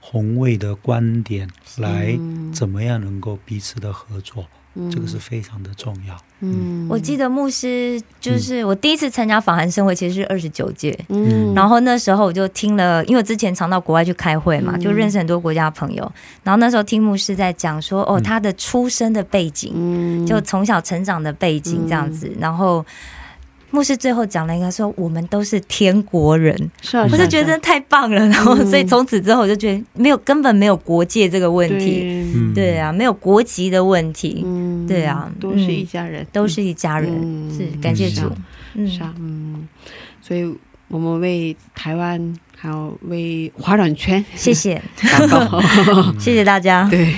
[0.00, 1.48] 宏伟的观点
[1.78, 2.18] 来
[2.52, 4.46] 怎么样能够彼此的合作，
[4.90, 6.16] 这个是非常的重要。
[6.46, 10.94] 嗯我记得牧师就是我第一次参加访韩盛会，其实是二十九届。
[11.08, 16.12] 嗯然后那时候我就听了，因为我之前常到国外去开会嘛，嗯就认识很多国家的朋友。
[16.42, 22.30] 然后那时候听牧师在讲说，哦，嗯他的出生的背景，嗯就从小成长的背景这样子。
[22.38, 22.84] 然后
[23.74, 28.24] 牧师最后讲了一个说，我们都是天国人，是啊，我就觉得太棒了。
[28.28, 32.78] 然后嗯所以从此之后我就觉得没有根本没有国界这个问题，对。
[32.78, 34.86] 啊，没有国籍的问题，嗯。
[34.86, 37.50] 对啊都是一家人，都是一家人，嗯。
[37.52, 38.22] 是感谢主。
[38.74, 38.84] 嗯。
[38.84, 38.88] 嗯。
[38.88, 39.68] 是啊，嗯，
[40.20, 40.54] 所以
[40.86, 44.24] 我们为台湾还有为华人圈。
[44.36, 44.80] 谢谢。
[46.20, 46.86] 谢谢大家。
[46.88, 47.12] 对，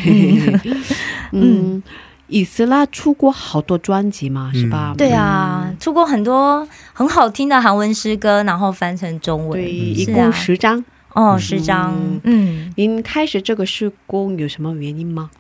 [1.33, 1.83] 嗯，
[2.29, 4.95] 以斯拉出过好多专辑嘛，是吧？
[4.97, 9.61] 对啊，出过很多很好听的韩文诗歌，然后翻成中嗯，文。
[9.63, 10.85] 对，一共啊十张。
[11.15, 11.95] 哦，十张。
[12.25, 15.31] 嗯您开始这个施工有什么原因吗？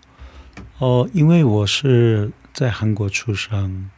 [0.78, 3.90] 哦，因为我是在韩国出生，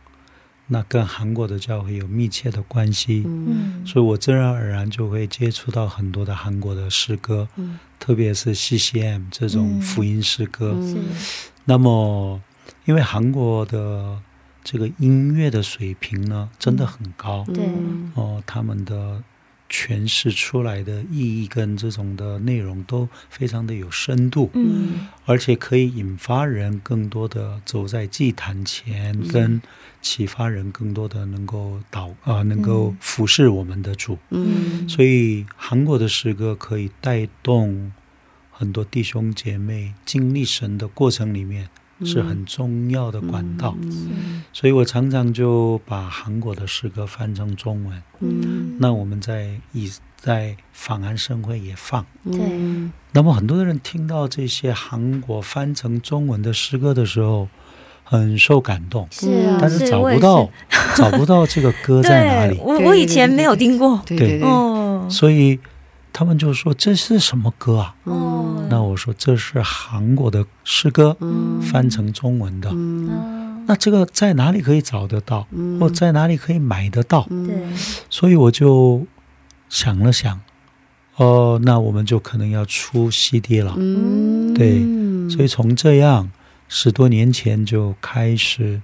[0.69, 3.47] 那跟韩国的教会有密切的关系，嗯
[3.83, 10.73] 嗯所以我自然而然就会接触到很多的韩国的诗歌，嗯特别是 CCM 这种嗯福音诗歌。
[10.75, 11.05] 嗯
[11.65, 12.41] 那么，
[12.89, 14.19] 因为韩国的
[14.65, 17.67] 这个音乐的水平呢，真的很高、对。
[17.67, 19.23] 嗯哦，他们的
[19.69, 25.07] 诠释出来的意义跟这种的内容都非常的有深度，嗯。
[25.27, 29.61] 而且可以引发人更多的走在祭坛前，跟
[30.01, 34.17] 启发人更多的能够导啊、能够服侍我们的主。
[34.31, 34.89] 嗯。
[34.89, 37.93] 所以韩国的诗歌可以带动
[38.51, 41.69] 很多弟兄姐妹经历神的过程里面
[42.05, 43.77] 是很重要的管道。
[43.83, 48.03] 嗯所以我常常就把韩国的诗歌翻成中文。
[48.21, 52.05] 嗯那我们在以在访韩盛会也放。
[52.25, 57.49] 嗯那么很多人听到这些韩国翻成中文的诗歌的时候，
[58.05, 60.49] 很受感动，是啊，但是找不到
[60.97, 64.01] 找不到这个歌在哪里，， 我我以前没有听过。
[64.07, 65.59] 对对对，哦所以
[66.13, 67.95] 他们就说这是什么歌啊？
[68.05, 71.61] 哦，那我说这是韩国的诗歌，嗯。
[71.63, 72.73] 翻成中文的。
[73.67, 75.79] 那这个在哪里可以找得到，嗯。
[75.79, 77.29] 或在哪里可以买得到？
[78.09, 79.07] 所以我就
[79.69, 80.41] 想了想，
[81.17, 83.75] 哦，那我们就可能要出 CD 了。
[83.77, 84.55] 嗯。
[84.55, 84.83] 对。
[85.31, 86.31] 所以从这样
[86.69, 88.81] 十多年前就开始，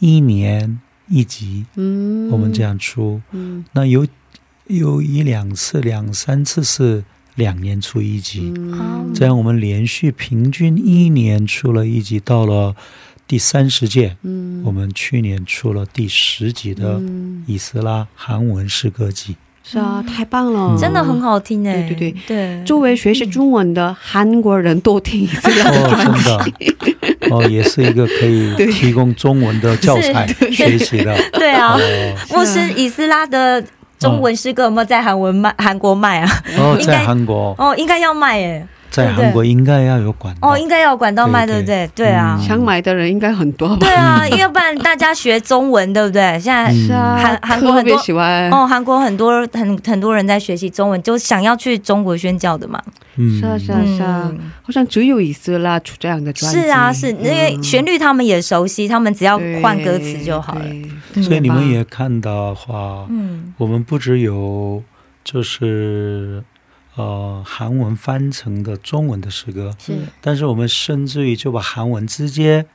[0.00, 2.28] 一年一集，嗯。
[2.30, 3.22] 我们这样出。
[3.30, 3.64] 嗯。
[3.72, 4.06] 那有
[4.68, 7.04] 有一两次、两三次是
[7.36, 9.12] 两年出一集，嗯。
[9.14, 12.74] 这样我们连续平均一年出了一集，到了
[13.28, 14.62] 第三十届，嗯。
[14.64, 17.44] 我们去年出了第十集的嗯。
[17.46, 19.36] 以斯拉韩文诗歌集。
[19.68, 21.82] 是啊，太棒了，真的很好听哎。
[21.82, 22.20] 对对对。
[22.26, 25.70] 对，作为学习中文的韩国人都听一次了。
[25.70, 31.16] 哦，真的，哦，也是一个可以 提供中文的教材学习的。
[31.34, 33.60] 对啊，哦，牧师以斯拉的
[33.98, 36.30] 中文诗歌有没有在韩文卖韩国卖啊？
[36.58, 38.66] 哦，在韩国，哦，应该要卖哎。
[38.96, 40.48] 在韩国应该要有管道。
[40.50, 41.90] 哦，应该要有管道卖，对对不对？
[41.94, 43.86] 对啊，想买的人应该很多吧？
[43.86, 46.22] 对啊， 要不然大家学中文，对不对？
[46.40, 48.50] 现在嗯是啊，韩韩国很多喜欢。
[48.50, 52.82] 哦，韩国很多很很多人在学习中文，就想要去中国宣教的嘛。
[53.18, 56.60] 嗯是啊是啊是啊，嗯好像只有以色拉出这样的专辑。
[56.60, 61.22] 是啊，是因为旋律他们也熟悉，他们只要换歌词就好了。
[61.22, 64.82] 所以你们也看到的话，嗯我们不只有
[65.24, 66.42] 就是
[66.96, 69.96] 呃韩文翻成的中文的诗歌，是。
[70.20, 72.66] 但是我们甚至于就把韩文直接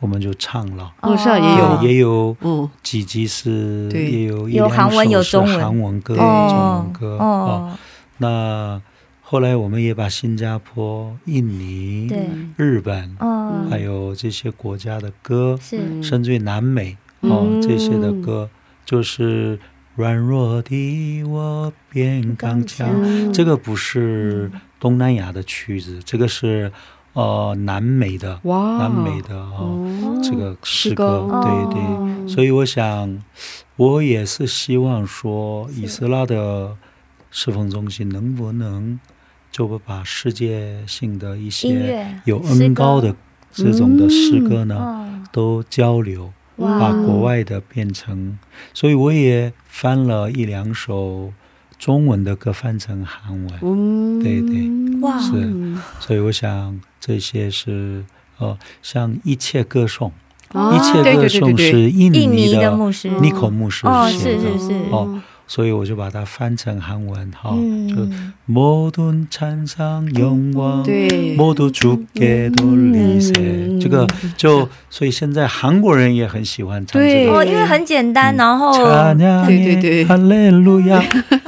[0.00, 0.92] 我们就唱了。
[1.02, 1.16] 哦。
[1.16, 1.82] 是啊也有。
[1.82, 5.60] 也有嗯几集是也有一有韩文两首是有中文。
[5.60, 7.24] 韩文歌、中文歌哦。
[7.24, 7.78] 哦，
[8.18, 8.80] 那
[9.20, 12.08] 后来我们也把新加坡、印尼、
[12.56, 15.78] 日本，哦，还有这些国家的歌，是。
[15.78, 16.02] 嗯。
[16.02, 17.60] 甚至于南美哦、嗯。
[17.60, 18.48] 这些的歌，
[18.84, 19.58] 就是
[19.96, 22.88] 软弱的我变刚强。
[23.02, 26.70] 嗯这个不是东南亚的曲子，这个是
[27.14, 29.84] 呃南美的，南美的哦。
[30.02, 30.20] 哦。
[30.22, 33.22] 这个诗诗歌，对对，哦所以我想，
[33.76, 36.76] 我也是希望说，以色列的
[37.30, 38.98] 侍奉中心能不能
[39.50, 43.14] 就把世界性的一些乐有恩高的
[43.52, 48.38] 这种的诗歌呢，哦，都交流，哇把国外的变成，
[48.72, 51.32] 所以我也翻了一两首
[51.78, 55.00] 中文的歌翻成韩文，嗯，对对。
[55.00, 55.18] 哇。
[55.20, 55.52] 是。
[56.00, 58.04] 所以我想这些是
[58.38, 60.12] 呃，像一切歌颂，
[60.52, 62.70] 啊一切歌颂是印印尼的
[63.20, 64.42] 尼可牧师哦写的。
[64.42, 64.72] 是是是。
[64.90, 67.55] 哦，所以我就把它翻成韩文哈，就
[68.05, 77.33] 嗯， 모든찬상영광 对， 모두주께돌리세 嗯这个就所以现在韩国人也很喜欢唱这对个。
[77.33, 81.01] 哦，因为很简单，然后 찬양해 对对对 할렐루야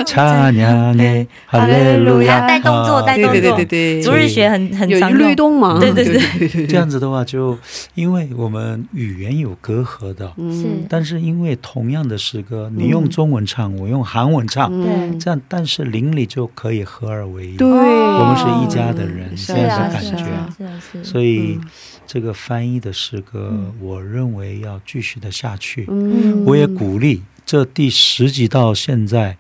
[0.06, 5.80] 찬양해 할렐루야 带动作带动对对对作对对，逐日学很很有常用，律动嘛？
[5.80, 7.58] 对对对对对这样子的话，就
[7.96, 15.19] 因为我们语言有隔阂的，嗯是但是因为同样的诗歌，你用中文唱，我 用韩文唱，嗯。
[15.19, 17.57] 这样但是邻里就可以合二为一。
[17.57, 21.69] 对，我们是一家的人是这样啊的感觉是啊是啊是啊，所以嗯
[22.07, 23.75] 这个翻译的诗歌，嗯。
[23.81, 25.87] 我认为要继续的下去。
[25.89, 29.37] 嗯，我也鼓励这第十集到现在，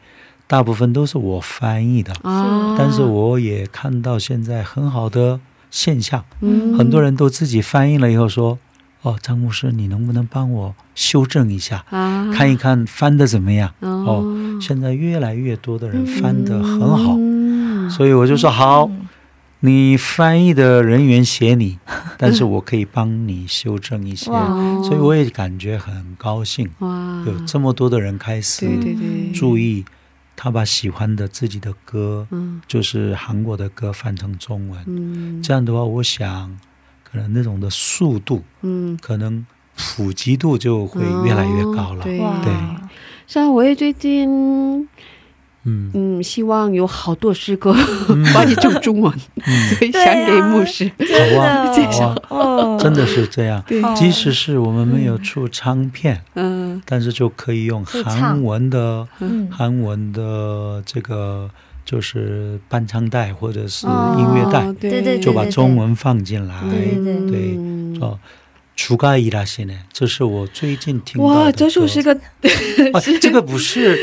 [0.46, 5.40] 大部分都是我翻译的，啊，但是我也看到现在很好的
[5.70, 6.76] 现象，嗯。
[6.76, 8.58] 很多人都自己翻译了以后说
[9.02, 12.28] ：“哦，张牧师，你能不能帮我修正一下，啊。
[12.32, 13.88] 看一看翻的怎么样？”哦。
[13.88, 17.88] 哦，现在越来越多的人翻的很好，嗯。
[17.88, 18.90] 所以我就说好，
[19.60, 21.78] 你翻译的人员写你，
[22.18, 24.48] 但是我可以帮你修正一些，哇
[24.82, 27.22] 所以我也感觉很高兴，哇。
[27.26, 29.32] 有这么多的人开始对对对。
[29.32, 29.84] 注意，
[30.34, 32.60] 他把喜欢的自己的歌，嗯。
[32.66, 35.40] 就是韩国的歌翻成中文，嗯。
[35.40, 36.58] 这样的话，我想
[37.04, 39.46] 可能那种的速度，嗯，可能
[39.78, 42.00] 普及度就会越来越高了。
[42.00, 42.52] 哦对哇，对。
[43.26, 44.28] 是啊，我也最近
[45.64, 45.90] 嗯。
[45.94, 47.74] 嗯，希望有好多诗歌
[48.08, 48.24] 嗯。
[48.26, 49.12] 翻译成中文，
[49.46, 50.90] 嗯，所以想给牧师。
[51.36, 53.62] 好啊，介好啊，哦真的是这样。
[53.94, 56.80] 即使是我们没有出唱片，嗯。
[56.86, 59.48] 但是就可以用韩文的嗯。
[59.50, 61.50] 韩文的这个
[61.84, 66.62] 就是伴唱带或者是哦音乐带，对对对就把中文放进来。
[67.28, 67.58] 对
[68.00, 68.18] 哦，
[68.78, 69.74] 楚伽伊拉西呢？
[69.92, 71.40] 这是我最近听到的。
[71.40, 72.12] 哇，这就是个。
[72.94, 73.98] 啊， 这个不是。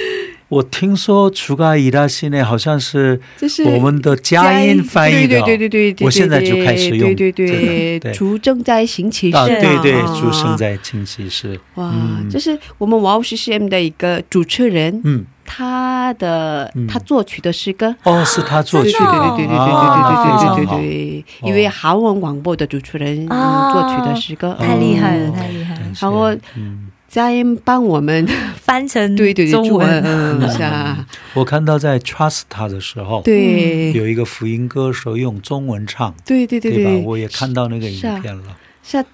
[0.49, 3.19] 我听说楚伽伊拉西呢，好像是。
[3.37, 5.41] 这是我们的嘉音翻译的。
[5.43, 7.15] 对对对对对，我现在就开始用。
[7.15, 9.37] 对对对，楚正在行其事。
[9.47, 11.57] 对对，楚正在行其事。
[11.75, 11.95] 哇，
[12.29, 15.01] 这是我们 WuXXM 的一个主持人。
[15.05, 15.25] 嗯。
[15.45, 17.95] 他的嗯他作曲的诗歌。
[18.03, 28.27] 哦，是他作曲对的，对对对对对啊对对对对对，一位韩文广播的主持人作曲的诗歌，太厉害了，哦太厉害了，然后嗯，佳音帮我们，
[28.57, 37.03] 翻成对对对，中文，嗯，是啊，我看到在 Trust 他的时候，对有一个福音歌手用中文唱，对对对对吧？
[37.05, 38.43] 我也看到那个影片了。
[38.83, 39.05] 是啊，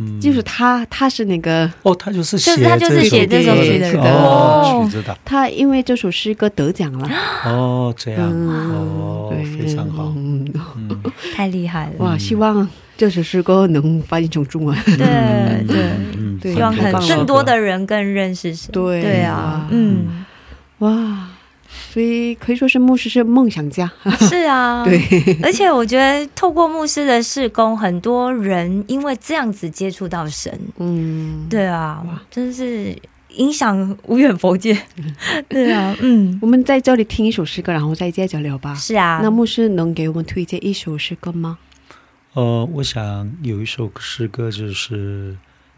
[0.00, 5.16] 嗯，就是他，他是那个哦，他就是就写是他就是写这首曲的歌哦，曲子的。
[5.24, 7.08] 他，因为这首诗歌得奖了，
[7.44, 8.20] 哦，这样。
[8.22, 9.44] 嗯，哦，对。
[9.44, 10.50] 非常好，嗯。
[10.76, 11.02] 嗯，
[11.34, 14.76] 太厉害了，哇，希望这首诗歌能翻译成中文。
[14.86, 14.96] 对
[15.66, 15.76] 对。
[16.16, 18.70] 嗯，对希望很更多的人更认识神。
[18.72, 20.24] 对对啊，嗯，
[20.78, 21.28] 哇，
[21.92, 23.90] 所以可以说是牧师是梦想家，
[24.28, 25.00] 是啊，对，
[25.42, 32.96] 而且我觉得透过牧师的事工，很多人因为这样子接触到神，嗯，对啊哇，真是
[33.30, 34.76] 影响无远佛界。
[35.48, 38.74] 对啊，嗯，我们在这里听一首诗歌，然后再接着聊吧。
[38.74, 41.58] 是啊，那牧师能给我们推荐一首诗歌吗？
[42.34, 45.36] 呃，我想有一首诗歌就是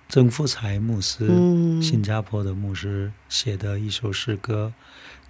[0.09, 1.81] 曾富才牧师，嗯。
[1.83, 4.73] 新加坡的牧师写的一首诗歌《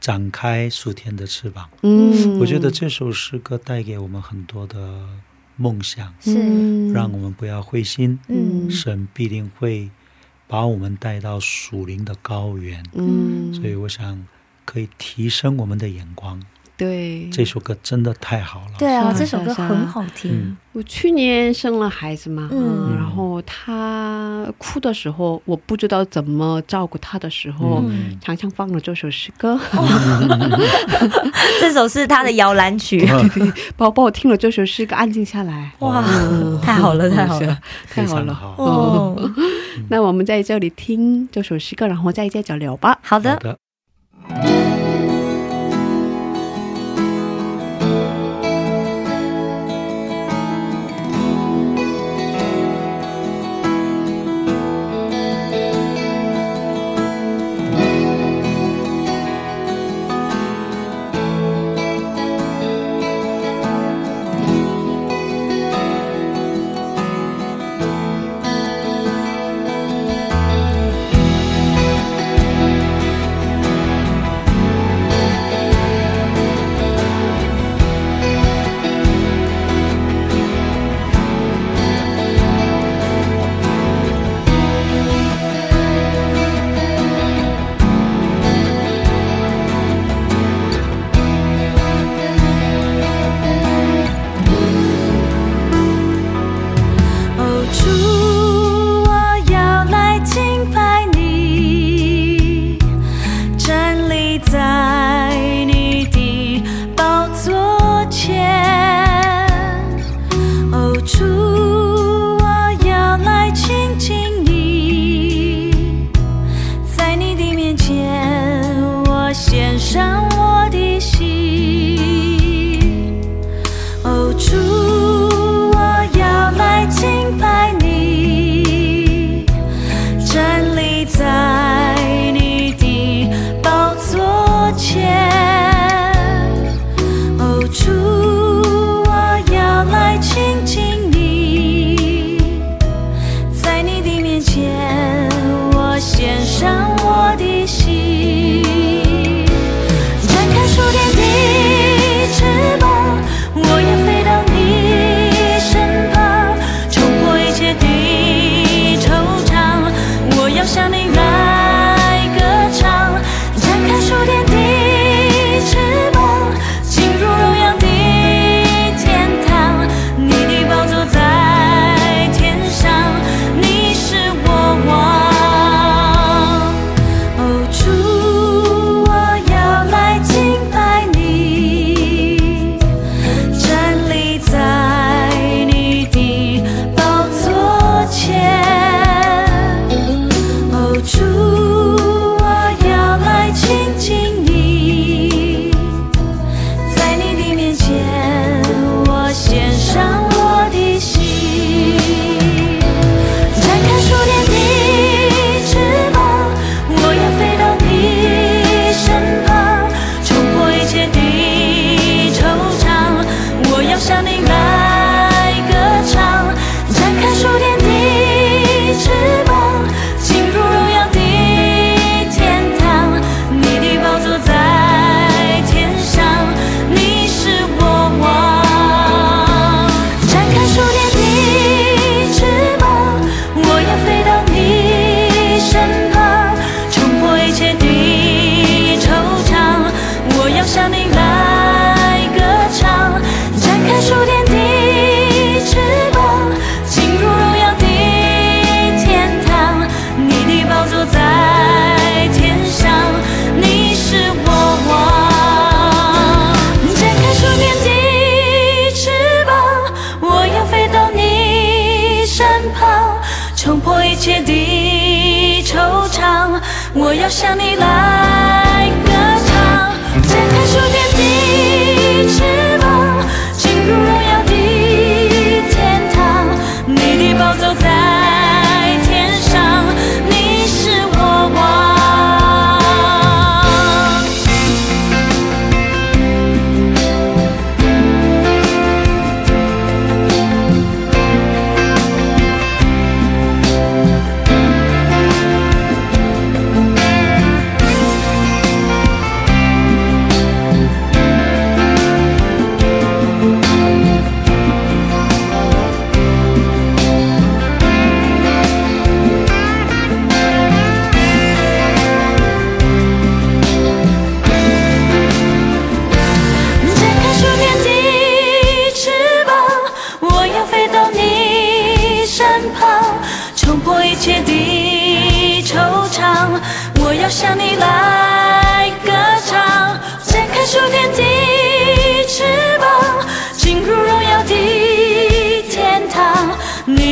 [0.03, 1.69] 展开数天的翅膀》。
[1.85, 5.07] 嗯我觉得这首诗歌带给我们很多的
[5.57, 9.89] 梦想，是，嗯让我们不要灰心，嗯神必定会
[10.49, 12.85] 把我们带到属灵的高原。
[12.95, 14.27] 嗯，所以我想
[14.65, 16.43] 可以提升我们的眼光。
[16.83, 17.29] 对。
[17.31, 18.73] 这首歌真的太好了。
[18.77, 20.33] 对啊，这首歌很好听。
[20.33, 20.57] 嗯。
[20.73, 22.89] 我去年生了孩子嘛，嗯。
[22.89, 28.19] 嗯，然后他哭的时候，我不知道怎么照顾他的时候，嗯。
[28.21, 29.57] 常常放了这首诗歌，
[31.61, 33.07] 这首是他的摇篮曲，
[33.77, 37.59] 宝宝听了这首诗歌安静下来，哇嗯，太好了，太好了，
[37.89, 38.35] 太好了。
[38.35, 38.55] 好。
[38.59, 39.31] 哦，
[39.89, 42.99] 那我们在这里听这首诗歌，然后再接着聊吧。
[43.03, 43.33] 好的。
[43.33, 44.62] 好，的，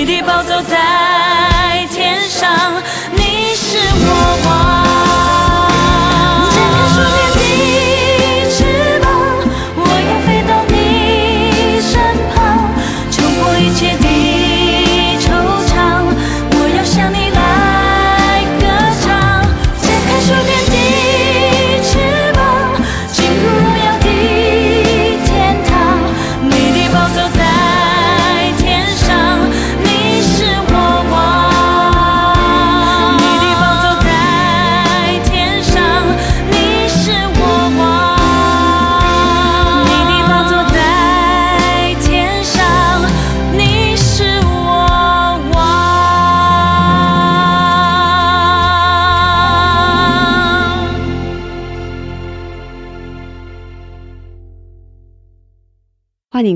[0.00, 1.19] 你的暴走在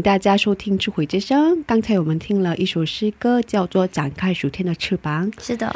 [0.04, 1.64] 大家收听智慧之声。
[1.64, 5.32] 刚才我们听了一首诗歌，叫做《展开暑天的翅膀》。
[5.42, 5.74] 是的，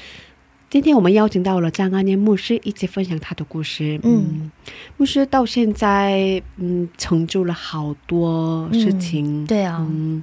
[0.68, 3.98] 今天我们邀请到了张安念牧师，一起分享他的故事。
[4.02, 4.52] 嗯
[4.98, 9.46] 牧师到现在，嗯，成就了好多事情。
[9.46, 10.22] 对啊，嗯，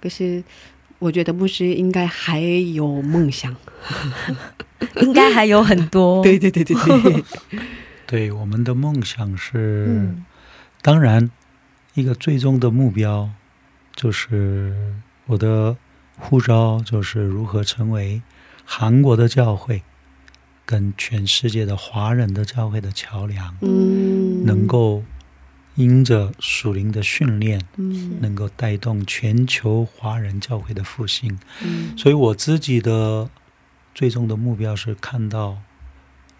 [0.00, 0.42] 可是
[0.98, 3.54] 我觉得牧师应该还有梦想。
[5.02, 6.20] 应该还有很多。
[6.26, 7.24] 对对对对对，
[8.08, 10.24] 对，我们的梦想是，嗯
[10.82, 11.30] 当然，
[11.96, 13.30] 一个最终的目标
[13.94, 14.76] 就是
[15.24, 15.74] 我的
[16.18, 18.20] 护照，就是如何成为
[18.66, 19.82] 韩国的教会
[20.66, 25.04] 跟全世界的华人的教会的桥梁，嗯，能够
[25.76, 28.20] 因着属灵的训练，嗯。
[28.20, 31.38] 能够带动全球华人教会的复兴。
[31.64, 31.96] 嗯。
[31.96, 33.30] 所以我自己的
[33.94, 35.56] 最终的目标是看到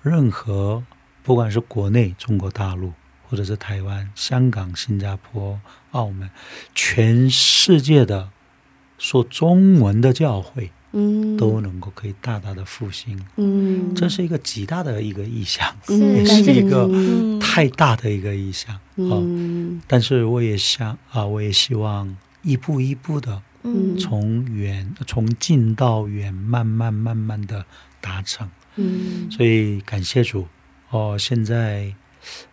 [0.02, 0.84] 任何
[1.22, 2.92] 不管是国内中国大陆，
[3.28, 5.60] 或者是台湾、香港、新加坡、
[5.90, 6.30] 澳门，
[6.74, 8.30] 全世界的
[8.98, 11.36] 说中文的教会嗯。
[11.36, 23.98] 都能够可以大大的复兴，嗯，这是一个极大的一个意向，嗯也是一个嗯太大的一个意向啊、嗯但是我也想啊，我也希望一步一步的嗯。
[23.98, 27.66] 从远从近到远，慢慢慢慢的
[28.00, 28.48] 达成。
[28.76, 29.30] 嗯。
[29.30, 30.46] 所以感谢主
[30.90, 31.92] 哦，现在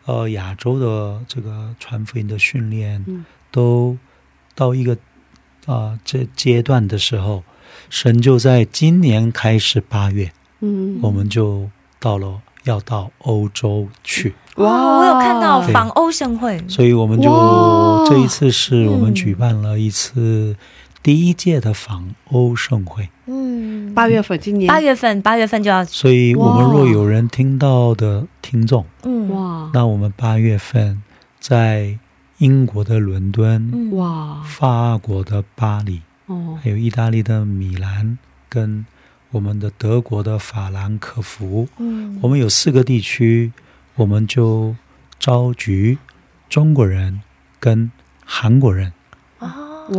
[0.06, 3.26] 呃亚洲的这个传福音的训练嗯。
[3.52, 3.98] 都
[4.56, 4.98] 到一个
[5.66, 7.44] 啊、这阶段的时候，
[7.90, 11.00] 神就在今年开始八月，嗯。
[11.02, 11.70] 我们就
[12.00, 19.14] 到了要到欧洲去，哇，我有看到访欧盛会，所以我们就这一次是我们嗯。
[19.14, 20.56] 举办了一次
[21.04, 23.10] 第一届的访欧盛会。
[23.26, 24.70] 嗯，八月份今年。
[24.70, 29.30] 八月份八月份就要，所以我们若有人听到的听众，嗯。
[29.30, 29.70] 哇。
[29.74, 31.04] 那我们八月份
[31.42, 32.00] 在
[32.38, 33.92] 英国的伦敦、嗯。
[33.98, 34.42] 哇。
[34.46, 36.58] 法国的巴黎，哦。
[36.64, 38.86] 还有意大利的米兰，跟
[39.32, 42.18] 我们的德国的法兰克福，嗯。
[42.22, 43.52] 我们有四个地区，
[43.96, 44.74] 我们就
[45.20, 45.98] 招集
[46.50, 47.22] 中国人
[47.60, 47.92] 跟
[48.26, 48.94] 韩国人，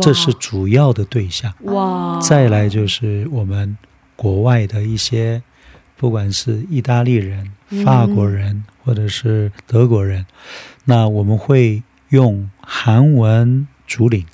[0.01, 1.53] 这是主要的对象。
[1.61, 2.19] 哇。
[2.19, 3.77] 再来就是我们
[4.15, 5.41] 国外的一些，
[5.97, 7.83] 不管是意大利人、嗯。
[7.83, 10.25] 法国人、或者是德国人，
[10.85, 14.25] 那我们会用韩文主领，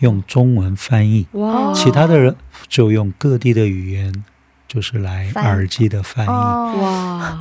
[0.00, 1.72] 用中文翻译，哇。
[1.74, 2.34] 其他的人
[2.68, 4.24] 就用各地的语言，
[4.66, 6.28] 就是来耳机的翻译。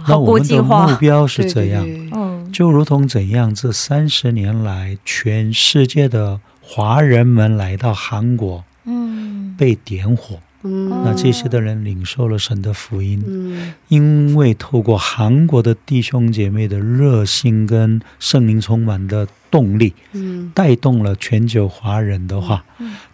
[0.08, 2.10] 那我们的目标是这样，对对。
[2.10, 6.42] 对嗯就如同怎样，这三十年来，全世界的
[6.74, 9.54] 华人们来到韩国，嗯。
[9.58, 10.90] 被点火，嗯。
[11.04, 13.74] 那这些的人领受了神的福音，嗯。
[13.90, 20.50] 因为透过韩国的弟兄姐妹的热心跟圣灵充满的动力，嗯。
[20.56, 22.64] 带动了全球华人的话，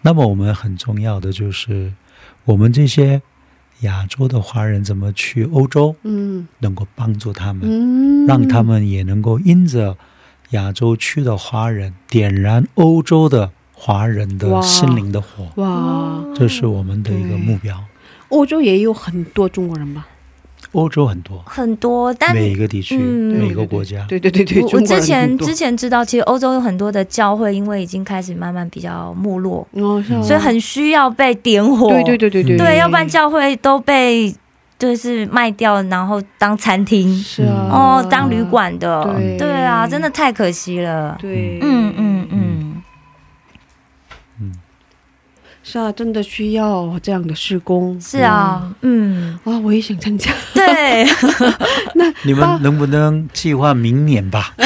[0.03, 1.91] 那么我们很重要的就是，
[2.45, 3.19] 我们这些
[3.81, 6.47] 亚洲的华人怎么去欧洲，嗯。
[6.59, 9.97] 能够帮助他们，嗯，让他们也能够因着
[10.51, 17.83] 亚洲区的华人，点燃欧洲的华人的心灵的火，哇，这是我们的一个目标。
[18.29, 20.07] 欧洲也有很多中国人吧？
[20.73, 23.39] 欧洲很多，很多，但每一个地区、嗯。
[23.39, 29.65] 每个国家，对对对对，我之前之前知道，其实欧洲有很多的教会，因为已经开始慢慢比较没落，
[30.21, 31.89] 所以很需要被点火。
[31.89, 32.57] 对对对对对。
[32.57, 34.35] 对，要不然教会都被
[34.79, 39.03] 就是卖掉，然后当餐厅是啊，哦，当旅馆的。
[39.15, 41.17] 对对啊，真的太可惜了。
[41.19, 42.83] 对，嗯嗯嗯，
[44.39, 44.51] 嗯，
[45.63, 47.99] 是啊，真的需要这样的施工。
[47.99, 50.31] 是啊，嗯，哇，啊，我也想参加。
[50.53, 51.05] 对，
[51.95, 54.53] 那你们能不能计划明年吧？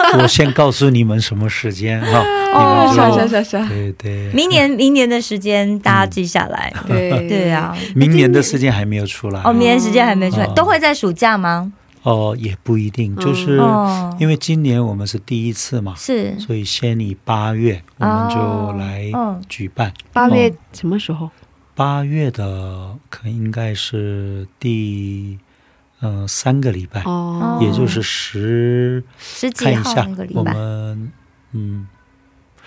[0.22, 2.24] 我先告诉你们什么时间哈，
[2.54, 6.72] 哦是啊你们就是啊是啊，对对，明年明年的时间大家记下来。
[6.86, 7.28] 对。
[7.28, 9.40] 对啊，明年的时间还没有出来。
[9.42, 10.52] 哦，明年时间还没出来，哦。
[10.54, 11.72] 都会在暑假吗？
[12.02, 16.38] 哦，也不一定，就是哦，因为今年我们是第一次嘛，是。
[16.38, 19.92] 所以先以八月我们就来哦举办。
[20.12, 21.28] 八月什么时候？
[21.74, 25.38] 八月的可能应该是第
[26.00, 30.42] 呃三个礼拜，哦，也就是十十几看一下号那个礼我。
[30.42, 31.12] 们
[31.52, 31.86] 嗯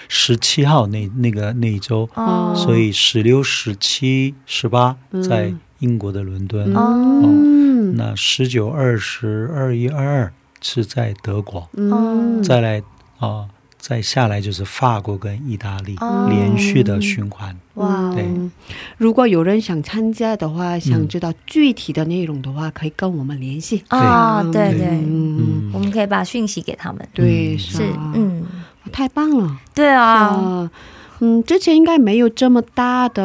[0.07, 5.21] 十七号那那个那一周，哦，所以十六、十七、十八嗯。
[5.21, 7.95] 在英国的伦敦，嗯。
[7.95, 12.81] 那十九、二十、二一、二二是在德国，嗯，再来
[13.19, 13.47] 啊、
[13.81, 16.27] 再下来就是法国跟意大利、哦。
[16.29, 17.53] 连续的循环。
[17.73, 18.23] 哇，对。
[18.23, 18.51] 嗯
[18.97, 23.83] 如果有人想参加的话，想知道具体的内容的话，可以跟我们联系。
[23.87, 27.05] 啊，嗯对对，嗯，我们可以把讯息给他们。
[27.11, 27.59] 对，嗯。
[27.59, 27.83] 是。
[27.83, 28.45] 啊，嗯，
[28.91, 29.57] 太棒了。
[29.73, 30.71] 对啊，啊，
[31.19, 33.23] 嗯，之前应该没有这么大的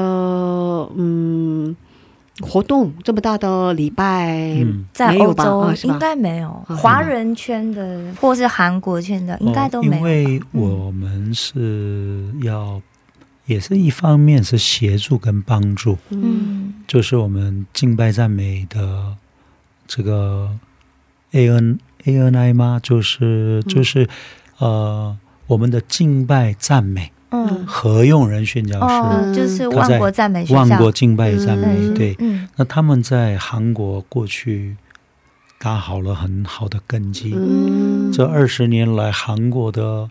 [0.96, 1.76] 嗯
[2.40, 4.84] 活动，这么大的礼拜，嗯。
[4.92, 10.42] 在欧洲啊应该没有，啊华人圈的或是韩国圈的应该都没有因为。
[10.52, 12.80] 我们是要，
[13.46, 16.22] 也是一方面是协助跟帮助，嗯。
[16.22, 19.16] 嗯就是我们敬拜赞美的
[19.88, 20.50] 这个
[21.32, 22.78] A N A N I 吗？
[22.80, 24.08] 就是嗯就是、
[24.58, 25.16] 呃，
[25.48, 27.10] 我们的敬拜赞美
[27.48, 32.16] 嗯，合用人宣教师，哦，就是他在万国赞美学校，万国敬拜与赞美，嗯对。
[32.18, 32.48] 嗯。
[32.56, 34.76] 那他们在韩国过去
[35.58, 38.10] 打好了很好的根基，嗯。
[38.12, 40.08] 这二十年来，韩国的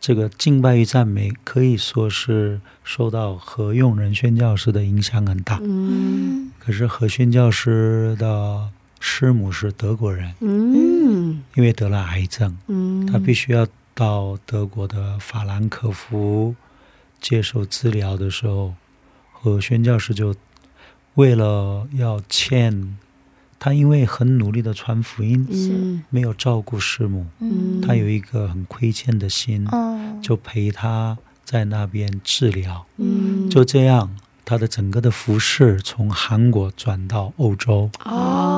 [0.00, 5.60] 这个敬拜与赞美可以说是受到何用人宣教师的影响很大。
[5.62, 6.50] 嗯。
[6.58, 8.68] 可是何宣教师的
[8.98, 11.42] 师母是德国人，嗯。
[11.54, 16.54] 因为得了癌症，嗯，他必须要到德国的法兰克福
[17.24, 18.74] 接受治疗的时候，
[19.32, 20.36] 和宣教师就
[21.14, 22.98] 为了要欠
[23.58, 26.04] 他，因为很努力的传福音，嗯。
[26.10, 27.80] 没有照顾师母，嗯。
[27.80, 31.16] 他有一个很亏欠的心，哦，就陪他
[31.46, 32.84] 在那边治疗。
[32.98, 33.48] 嗯。
[33.48, 34.14] 就这样，
[34.44, 38.53] 他的整个的服饰从韩国转到欧洲，哦，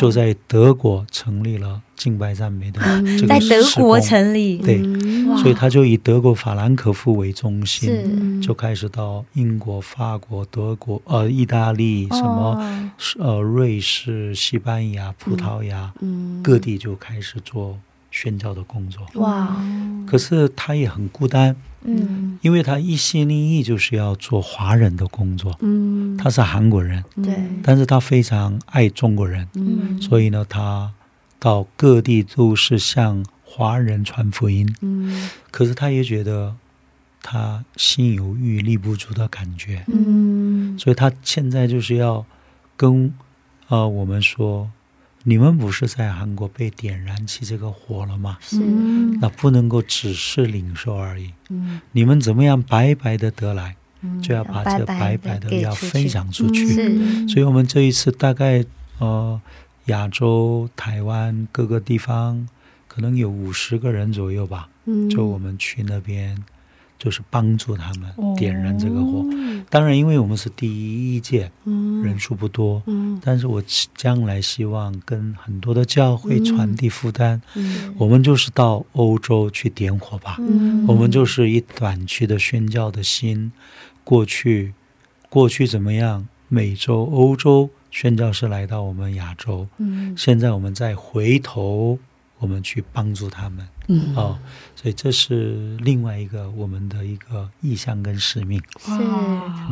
[0.00, 2.80] 就在德国成立了敬拜赞美的
[3.18, 16.42] 这在个德国成立，对，嗯所以他就以德国法兰克福为中心，就开始到英国、法国、德国、呃意大利什么、哦呃瑞士、西班牙、葡萄牙、嗯。
[16.42, 17.78] 各地就开始做
[18.10, 19.06] 宣教的工作。
[19.20, 19.54] 哇，
[20.06, 21.54] 可是他也很孤单，
[21.84, 22.38] 嗯。
[22.42, 25.56] 因为他一心一意就是要做华人的工作。
[25.60, 26.16] 嗯。
[26.16, 30.00] 他是韩国人，对，但是他非常爱中国人，嗯。
[30.00, 30.92] 所以呢，他
[31.38, 34.72] 到各地都是向华人传福音。
[34.80, 35.30] 嗯。
[35.50, 36.54] 可是他也觉得
[37.22, 40.78] 他心有余力不足的感觉，嗯。
[40.78, 42.24] 所以他现在就是要
[42.76, 43.12] 跟
[43.68, 44.70] 呃我们说，
[45.24, 48.38] 你们不是在韩国被点燃起这个火了吗？
[48.40, 48.56] 是。
[49.20, 51.80] 那不能够只是领受而已，嗯。
[51.92, 53.76] 你们怎么样白白的得来，
[54.22, 56.66] 就要把这个白白的要分享出去。
[56.66, 58.64] 是所以我们这一次大概
[58.98, 59.40] 呃
[59.86, 62.48] 亚洲、台湾各个地方
[62.88, 65.10] 可能有五十个人左右吧，嗯。
[65.10, 66.42] 就我们去那边
[67.00, 68.36] 就是帮助他们哦。
[68.38, 69.24] 点燃这个火。
[69.70, 70.68] 当然，因为我们是第
[71.16, 72.02] 一届，嗯。
[72.02, 73.18] 人数不多，嗯。
[73.24, 73.62] 但是我
[73.94, 77.40] 将来希望跟很多的教会传递负担。
[77.54, 77.94] 嗯。
[77.96, 80.86] 我们就是到欧洲去点火吧，嗯。
[80.86, 83.50] 我们就是以短期的宣教的心
[84.04, 84.74] 过去，
[85.30, 90.14] 过去怎么样美洲、欧洲宣教士来到我们亚洲，嗯。
[90.18, 91.98] 现在我们再回头，
[92.38, 93.66] 我们去帮助他们。
[93.88, 94.14] 嗯。
[94.16, 94.38] 哦，
[94.80, 98.58] 所以这是另外一个我们的一个意向跟使命。
[98.78, 98.92] 是。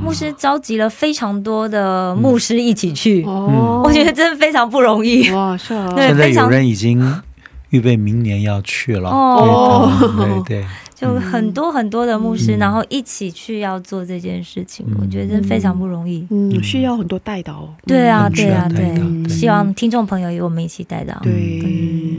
[0.02, 5.30] 牧师召集了非常多的牧师一起去，哦，我觉得真的非常不容易。
[5.30, 7.22] 哇是啊，对现在非常有人已经
[7.70, 9.90] 预备明年要去了，哦。
[10.18, 10.66] 对对对，
[11.00, 12.58] 就很多很多的牧师，嗯。
[12.58, 14.96] 然后一起去要做这件事情，嗯。
[15.00, 16.26] 我觉得真非常不容易。
[16.30, 21.18] 嗯，需要很多带导，对啊，嗯对啊，对希望听众朋友与我们一起带到。
[21.22, 22.18] 对，嗯，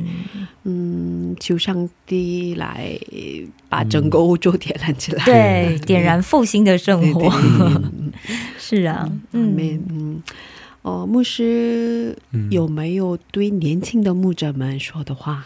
[0.63, 2.97] 嗯，求上帝来
[3.67, 7.29] 把整个欧洲点燃起来，对，点燃复兴的生活。
[7.29, 8.11] 对
[8.57, 9.55] 是啊，嗯。
[9.57, 10.23] 嗯，嗯，
[10.83, 12.49] 哦，牧师嗯。
[12.49, 15.45] 有没有对年轻的牧者们说的话？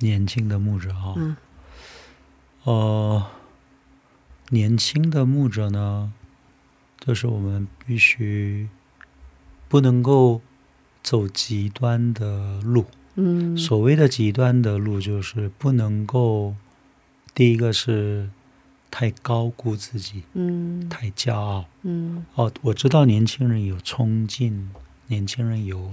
[0.00, 1.36] 年轻的牧者哈、嗯
[2.64, 3.26] 呃，
[4.48, 6.12] 年轻的牧者呢，
[6.98, 8.68] 就是我们必须
[9.68, 10.40] 不能够
[11.02, 12.86] 走极端的路。
[13.16, 16.56] 嗯，所谓的极端的路，就是不能够，
[17.34, 18.30] 第一个是
[18.90, 20.88] 太高估自己，嗯。
[20.88, 21.66] 太骄傲。
[21.82, 22.24] 嗯。
[22.34, 24.70] 哦，我知道年轻人有冲劲，
[25.08, 25.92] 年轻人有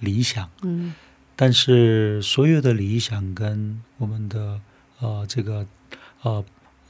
[0.00, 0.92] 理想，嗯。
[1.36, 4.60] 但是所有的理想跟我们的
[4.98, 5.66] 呃这个
[6.22, 6.44] 呃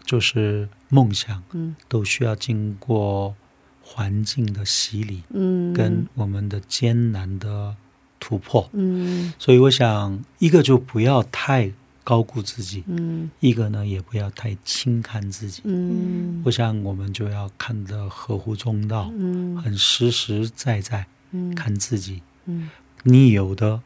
[0.05, 1.77] 就是梦想，嗯。
[1.89, 3.35] 都需要经过
[3.83, 7.77] 环境的洗礼嗯，跟我们的艰难的
[8.19, 8.69] 突破。
[8.73, 9.33] 嗯。
[9.39, 11.73] 所以我想，一个就不要太
[12.03, 13.31] 高估自己，嗯。
[13.41, 15.63] 一个呢也不要太轻看自己。
[15.65, 16.43] 嗯。
[16.45, 19.57] 我想我们就要看得合乎中道，嗯。
[19.59, 21.55] 很实实在在嗯。
[21.55, 22.23] 看自己。
[22.47, 22.69] 嗯。
[23.05, 23.81] 你有的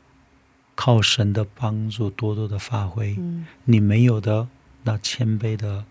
[0.75, 3.47] 靠神的帮助多多的发挥，嗯。
[3.65, 4.49] 你没有的
[4.85, 5.85] 那谦卑的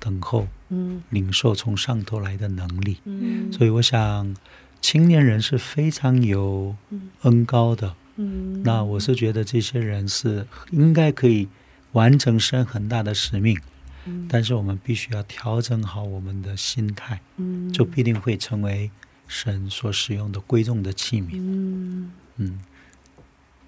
[0.00, 2.96] 等候，嗯领受从上头来的能力。
[3.04, 4.34] 嗯所以我想，
[4.80, 6.74] 青年人是非常有
[7.22, 7.94] 恩高的。
[8.16, 11.48] 嗯，那我是觉得这些人是应该可以
[11.92, 13.58] 完成神很大的使命，
[14.06, 18.90] 嗯但是我们必须要调整好我们的心态，嗯就必定会成为
[19.26, 21.30] 神所使用的贵重的器皿。
[21.34, 22.60] 嗯嗯，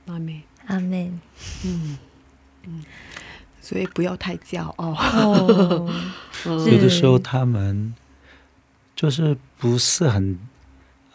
[0.06, 1.20] 阿妹阿门。
[1.66, 1.98] 嗯
[2.64, 2.84] 嗯，
[3.68, 4.96] 所以不要太骄傲。
[6.46, 7.92] 有的时候他们
[8.96, 10.38] 就是不是很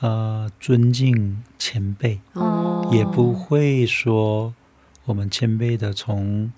[0.02, 2.88] 呃尊敬前辈，哦。
[2.92, 4.54] 也不会说
[5.06, 6.52] 我们谦卑的从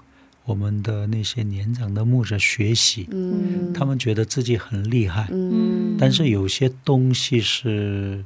[0.43, 8.25] 我们的那些年长的牧者学习，嗯，他们觉得自己很厉害，嗯，但是有些东西是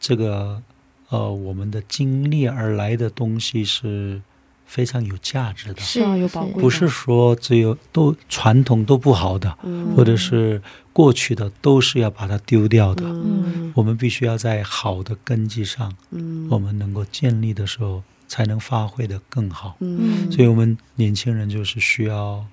[0.00, 0.62] 这个
[1.10, 4.22] 呃我们的经历而来的东西是
[4.66, 9.94] 非常有价值的，是啊，有宝贵的，不是说只有都传统都不好的，嗯。
[9.96, 10.60] 或者是
[10.92, 13.04] 过去的都是要把它丢掉的。
[13.06, 13.72] 嗯。
[13.74, 16.48] 我们必须要在好的根基上，嗯。
[16.50, 19.76] 我们能够建立的时候，才能发挥的更好。
[19.80, 20.30] 嗯。
[20.30, 22.44] 所以，我们年轻人就是需要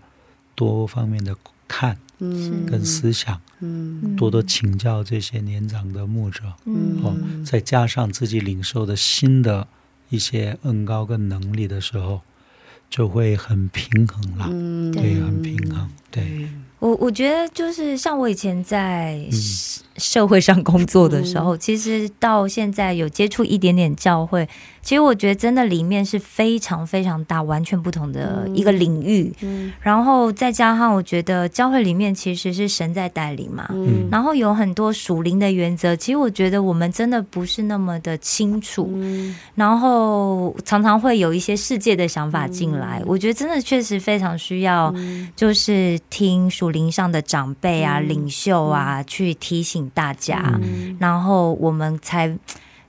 [0.55, 1.35] 多方面的
[1.67, 2.65] 看嗯。
[2.65, 4.15] 跟思想，嗯。
[4.15, 6.43] 多多请教这些年长的牧者，
[7.43, 9.67] 再加上自己领受的新的
[10.13, 12.21] 一些恩高跟能力的时候，
[12.87, 14.47] 就会很平衡了。
[14.51, 15.89] 嗯对，很平衡。
[16.11, 16.47] 对，
[16.77, 24.47] 我我觉得就是像我以前在社社会上工作的时候，其实到现在有接触一点点教会，
[24.81, 29.31] 其实我觉得真的里面是非常非常大、完全不同的一个领域。
[29.41, 29.71] 嗯。
[29.81, 34.07] 然后再加上我觉得教会里面其实是神在带领嘛，嗯。
[34.11, 39.35] 然后有很多属灵的原则，其实我觉得我们真的不是那么的清楚，嗯。
[39.55, 44.93] 然后常常会有一些世界的想法进来，我觉得真的确实非常需要，
[45.35, 48.09] 就是听属灵上的长辈啊、嗯。
[48.09, 50.95] 领袖啊、去提醒大家，嗯。
[50.99, 52.35] 然后我们才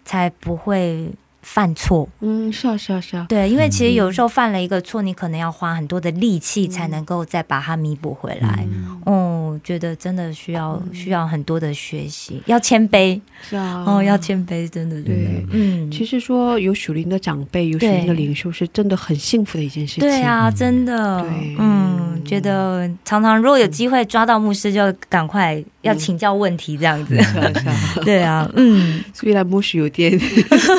[0.04, 1.10] 才不会
[1.42, 2.08] 犯错。
[2.20, 8.66] 嗯，是啊是啊是啊，对，因为其实有时候犯了一个错，你可能要花很多的力气才能够再把它弥补回来。
[8.66, 9.00] 嗯。
[9.04, 13.20] 哦，觉得真的需要需要很多的学习，要谦卑。
[13.42, 15.12] 是啊，哦，要谦卑，真的真的。
[15.12, 20.00] 对，嗯，其实说有属灵的长辈，有属灵的领袖，是真的很幸福的一件事情。
[20.00, 21.20] 对啊，真的。
[21.20, 27.16] 对，嗯，觉得常常如果有机会抓到牧师，就赶快要请教问题这样子。
[28.04, 30.18] 对啊，嗯，虽然牧师有点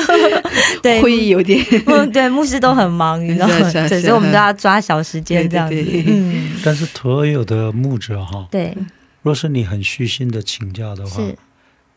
[0.82, 3.70] 对，会议有点，嗯，对，牧师都很忙，你知道吗？
[3.70, 6.02] 所以我们都要抓小时间这样子对对。
[6.02, 8.76] 对嗯，但是所有的牧者哈，对，
[9.22, 11.22] 若是你很虚心的请教的话，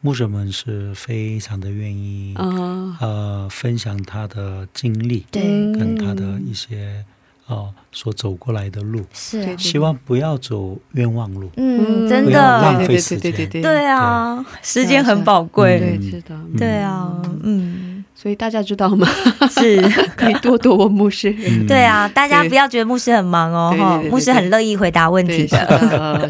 [0.01, 7.03] 牧者们是非常的愿意啊，呃分享他的经历，对，嗯跟他的一些
[7.49, 11.49] 哦所走过来的路，是希望不要走冤枉路。
[11.57, 12.61] 嗯，真的。
[12.61, 13.31] 浪的，费时间。
[13.31, 19.07] 对对对对对啊，时间很宝贵，对，知道，对啊，嗯，所以大家知道吗？
[19.49, 19.81] 是，
[20.15, 21.35] 可以多多问牧师。
[21.39, 21.65] 嗯。
[21.65, 24.11] 对啊，大家不要觉得牧师很忙哦，哈，对对对对。
[24.11, 25.57] 牧师很乐意回答问题的，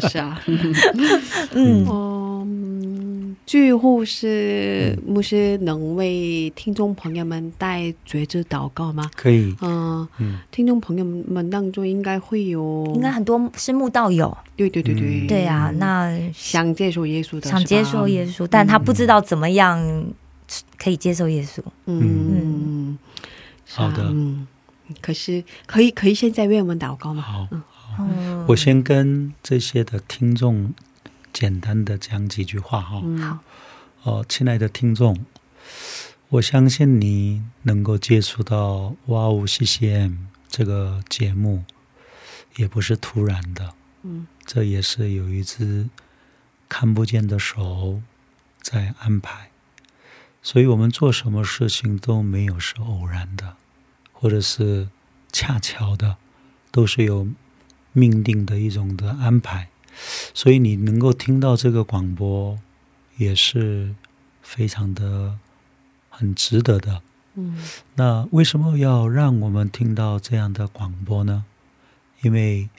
[0.08, 0.40] 是啊。
[1.52, 2.46] 嗯，哦，
[3.30, 9.10] 嗯最后是牧师能为听众朋友们带觉知祷告吗？
[9.16, 15.26] 可以，嗯、嗯，听众朋友们当中应该会有，应该很多是慕道友，对对对对，嗯。
[15.26, 20.04] 对啊，那想接受耶稣的，想接受耶稣，但他不知道怎么样
[20.76, 22.98] 可以接受耶稣，嗯，嗯。
[22.98, 24.04] 啊好的。
[24.10, 24.46] 嗯，
[25.00, 27.22] 可是可以可以现在为我们祷告吗？
[27.22, 27.46] 好，
[28.00, 30.72] 嗯，我先跟这些的听众
[31.32, 33.00] 简单的讲几句话哈。
[33.04, 33.38] 嗯，好，
[34.02, 35.24] 哦，亲爱的听众，
[36.28, 40.16] 我相信你能够接触到哇哦 CCM
[40.48, 41.64] 这个节目，
[42.56, 45.88] 也不是突然的，嗯，这也是有一只
[46.68, 48.00] 看不见的手
[48.62, 49.50] 在安排，
[50.42, 53.56] 所以我们做什么事情都没有是偶然的，
[54.12, 54.88] 或者是
[55.32, 56.16] 恰巧的，
[56.70, 57.28] 都是有
[57.92, 59.68] 命定的一种的安排，
[60.34, 62.58] 所以你能够听到这个广播。
[63.16, 63.94] 也是
[64.40, 65.38] 非常的
[66.08, 67.02] 很值得的。
[67.34, 67.62] 嗯
[67.96, 71.44] 那为什么要让我们听到这样的广播呢？
[72.22, 72.70] 因为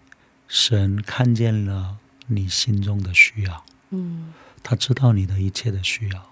[0.47, 6.31] 神看见了你心中的需要，嗯，他知道你的一切的需要，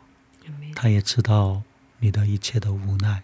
[0.76, 1.62] 他也知道
[2.00, 3.22] 你的一切的无奈。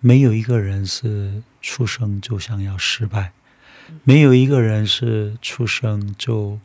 [0.00, 3.32] 没有一个人是出生就想要失败，
[4.02, 6.58] 没有一个人是出生就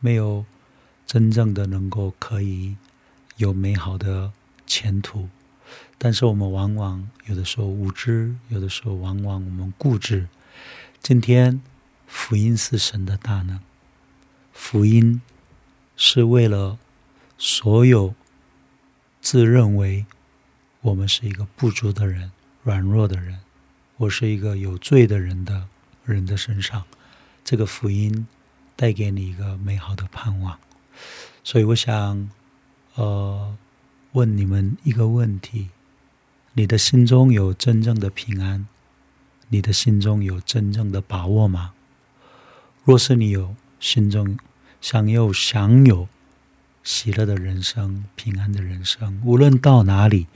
[0.00, 0.44] 没有
[1.06, 2.76] 真正的能够可以
[3.36, 4.32] 有美好的
[4.66, 5.28] 前途。
[5.96, 10.28] 但是我们往往有的时候无知，有的时候往往我们固执。
[11.00, 11.60] 今天
[12.06, 13.60] 福音是神的大能，
[14.52, 15.22] 福音
[15.96, 16.78] 是为了
[17.38, 18.14] 所有
[19.20, 20.04] 自认为
[20.80, 23.38] 我们是一个不足的人、软弱的人，
[23.96, 25.68] 我是一个有罪的人的
[26.04, 26.84] 人的身上，
[27.44, 28.26] 这个福音
[28.76, 30.58] 带给你一个美好的盼望。
[31.44, 32.30] 所以我想，
[32.94, 33.56] 呃，
[34.12, 35.70] 问你们一个问题：
[36.54, 38.66] 你的心中有真正的平安？
[39.48, 41.74] 你的心中有真正的把握吗？
[42.84, 44.38] 若是你有心中
[44.80, 46.08] 想要享有
[46.82, 50.26] 喜乐的人生、平安的人生，无论到哪里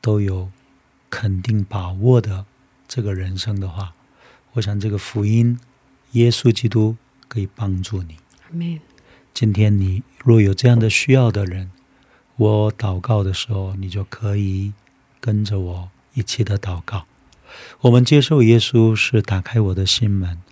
[0.00, 0.50] 都有
[1.10, 2.46] 肯定把握的
[2.88, 3.94] 这个人生的话，
[4.54, 5.58] 我想这个福音，
[6.12, 6.96] 耶稣基督
[7.26, 8.80] 可以帮助你。
[9.32, 11.70] 今天你若有这样的需要的人，
[12.36, 14.74] 我祷告的时候，你就可以
[15.20, 17.06] 跟着我一起的祷告。
[17.80, 20.42] 我们接受耶稣是打开我的心门，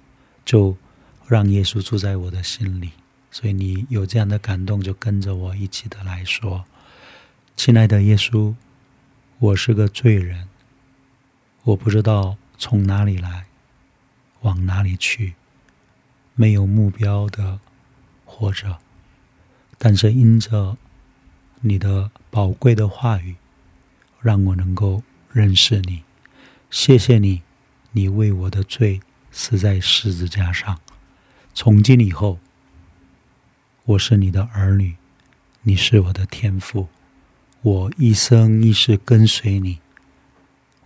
[0.46, 0.78] 就
[1.26, 2.92] 让耶稣住在我的心里。
[3.30, 6.64] 所以你有这样的感动，就跟着我一起的来说
[7.54, 8.54] ：“亲爱的耶稣，
[9.38, 10.48] 我是个罪人，
[11.64, 13.44] 我不知道从哪里来，
[14.40, 15.34] 往哪里去，
[16.34, 17.60] 没有目标的。”
[18.32, 18.78] 活着，
[19.76, 20.78] 但是因着
[21.60, 23.34] 你的宝贵的话语，
[24.20, 26.04] 让我能够认识你。
[26.70, 27.42] 谢谢你，
[27.90, 29.00] 你为我的罪
[29.32, 30.78] 死在十字架上。
[31.52, 32.38] 从今以后，
[33.84, 34.94] 我是你的儿女，
[35.62, 36.88] 你是我的天父，
[37.62, 39.80] 我一生一世跟随你。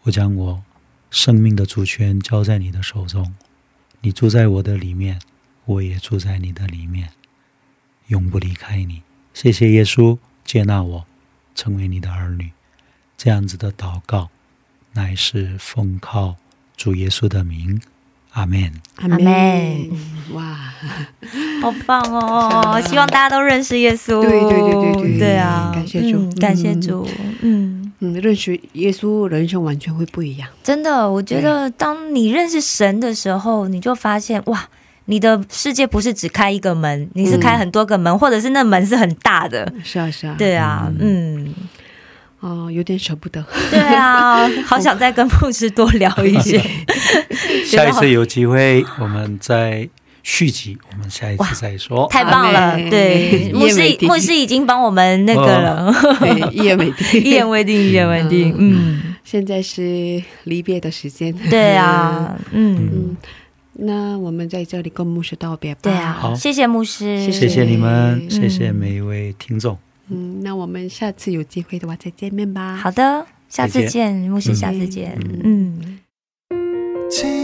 [0.05, 0.65] 我将我
[1.11, 3.35] 生命的主权交在你的手中，
[4.05, 5.19] 你住在我的里面，
[5.65, 7.09] 我也住在你的里面。
[8.09, 9.01] 永不离开你。
[9.33, 11.07] 谢谢耶稣接纳我，
[11.55, 12.51] 成为你的儿女。
[13.17, 14.29] 这样子的祷告，
[14.93, 16.37] 乃是奉靠
[16.77, 17.81] 主耶稣的名。
[18.33, 18.75] 阿门。
[18.97, 19.91] 阿门
[20.33, 20.75] 哇，
[21.63, 22.79] 好棒哦！
[22.87, 24.21] 希望大家都认识耶稣。
[24.21, 25.73] 对对对对对对啊！
[25.75, 27.09] 感谢主嗯感谢主。
[27.41, 27.74] 嗯，
[28.05, 30.49] 嗯，认识耶稣，人生完全会不一样。
[30.63, 34.69] 真的，我觉得当你认识神的时候，你就发现哇。
[35.07, 39.71] 你的世界不是只开一个门，你是开很多个门，嗯、或者是那门是很大的。
[39.85, 40.35] 是啊，是啊。
[40.39, 41.55] 对啊，嗯，
[42.41, 43.45] 哦、呃，有点舍不得。
[43.71, 46.59] 对啊， 好想再跟牧师多聊一些。
[47.69, 49.87] 下一次有机会，我们再
[50.25, 52.09] 续集，我们下一次再说。
[52.11, 58.53] 太棒了，对， 牧师牧师已经帮我们那个了，对，一言为定，一言为定，一言为定。
[58.59, 61.33] 嗯，现在是离别的时间。
[61.49, 62.91] 对啊， 嗯。
[62.93, 63.17] 嗯
[63.77, 65.81] 那我们在这里跟牧师道别吧。
[65.83, 69.77] 对啊，好，谢谢牧师，谢谢你们，谢谢每一位听众。
[70.09, 72.77] 嗯，那我们下次有机会的话再见面吧。
[72.77, 75.19] 好的，下次见，牧师，下次见。
[75.43, 75.99] 嗯。
[77.11, 77.44] 지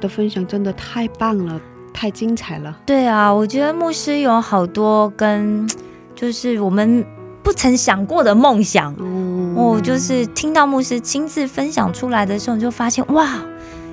[0.00, 1.60] 的分享真的太棒了，
[1.92, 2.76] 太精彩了。
[2.84, 5.68] 对啊，我觉得牧师有好多跟
[6.16, 7.04] 就是我们
[7.42, 8.94] 不曾想过的梦想。
[8.98, 13.38] 嗯哦，就是听到牧师亲自分享出来的时候，你就发现哇，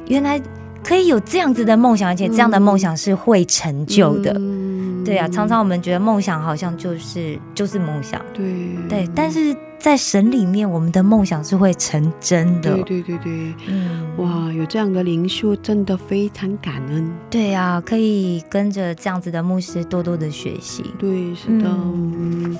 [0.07, 0.41] 原来
[0.83, 4.33] 可以有这样子的梦想，而且这样的梦想是会成就的。
[4.37, 4.76] 嗯
[5.07, 8.45] 对啊，常常我们觉得梦想好像就是就是梦想，对
[8.87, 12.73] 对，但是在神里面，我们的梦想是会成真的。
[12.73, 17.09] 对对对对，嗯，哇，有这样的灵修，真的非常感恩。
[17.29, 20.83] 对啊，可以跟着这样子的牧师多多的学习。
[20.99, 22.57] 对，是的，嗯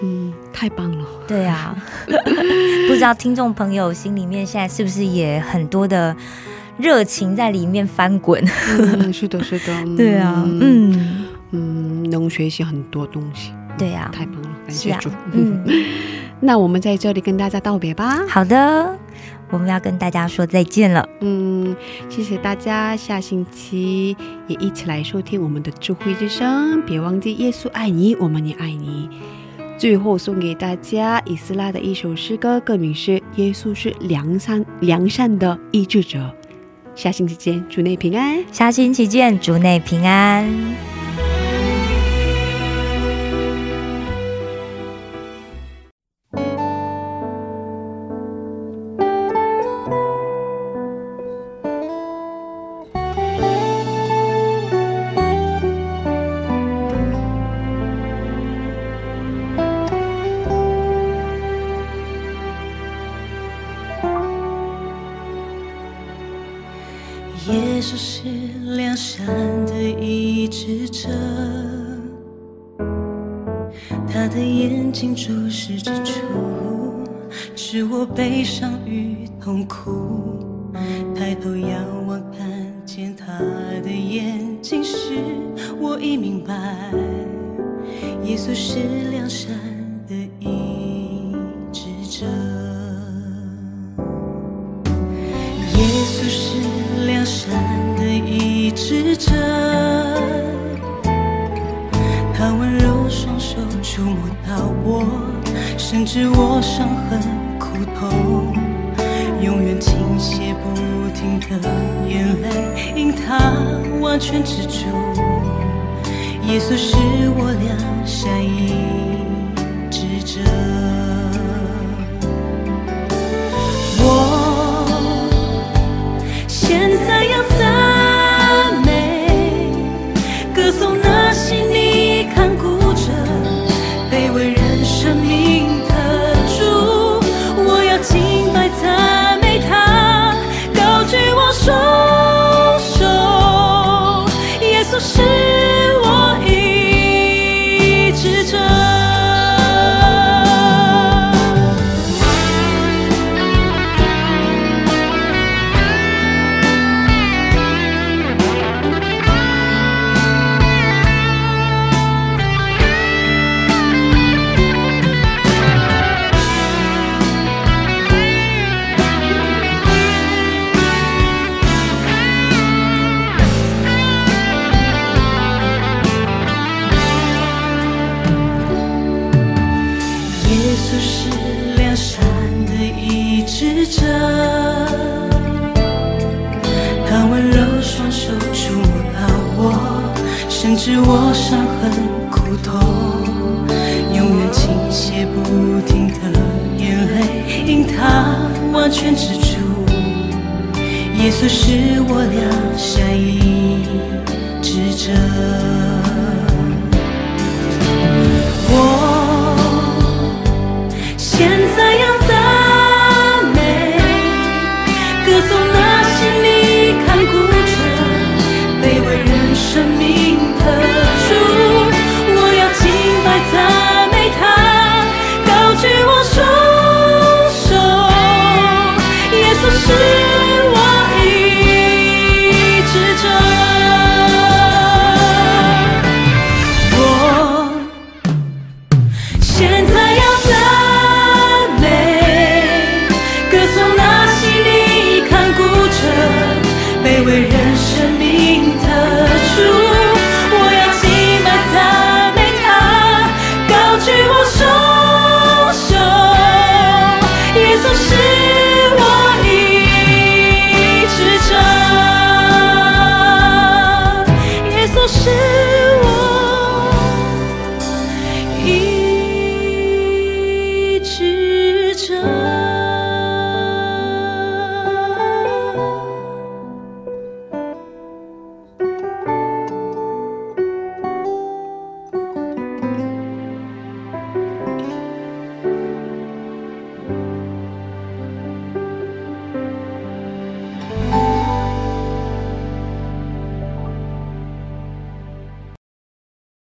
[0.00, 1.04] 嗯，太棒了。
[1.26, 1.76] 对啊，
[2.06, 6.16] 不知道听众朋友心里面现在是不是也很多的
[6.78, 8.42] 热情在里面翻滚？
[8.78, 9.74] 嗯，是的，是的。
[9.84, 11.17] 嗯 对啊，嗯，
[11.50, 15.64] 嗯，能学习很多东西，对啊，太棒了，感谢主。，嗯，
[16.40, 18.24] 那我们在这里跟大家道别吧。
[18.28, 18.96] 好的，
[19.50, 21.08] 我们要跟大家说再见了。
[21.20, 21.74] 嗯，
[22.08, 24.16] 谢谢大家，下星期
[24.46, 26.82] 也一起来收听我们的智慧之声。
[26.82, 29.08] 别忘记，耶稣爱你，我们也爱你。
[29.78, 36.18] 最后送给大家以斯拉的一首诗歌，歌名是《耶稣是良善良善的医治者》。
[36.96, 38.44] 下星期见，主内平安。
[38.50, 40.97] 下星期见，主内平安。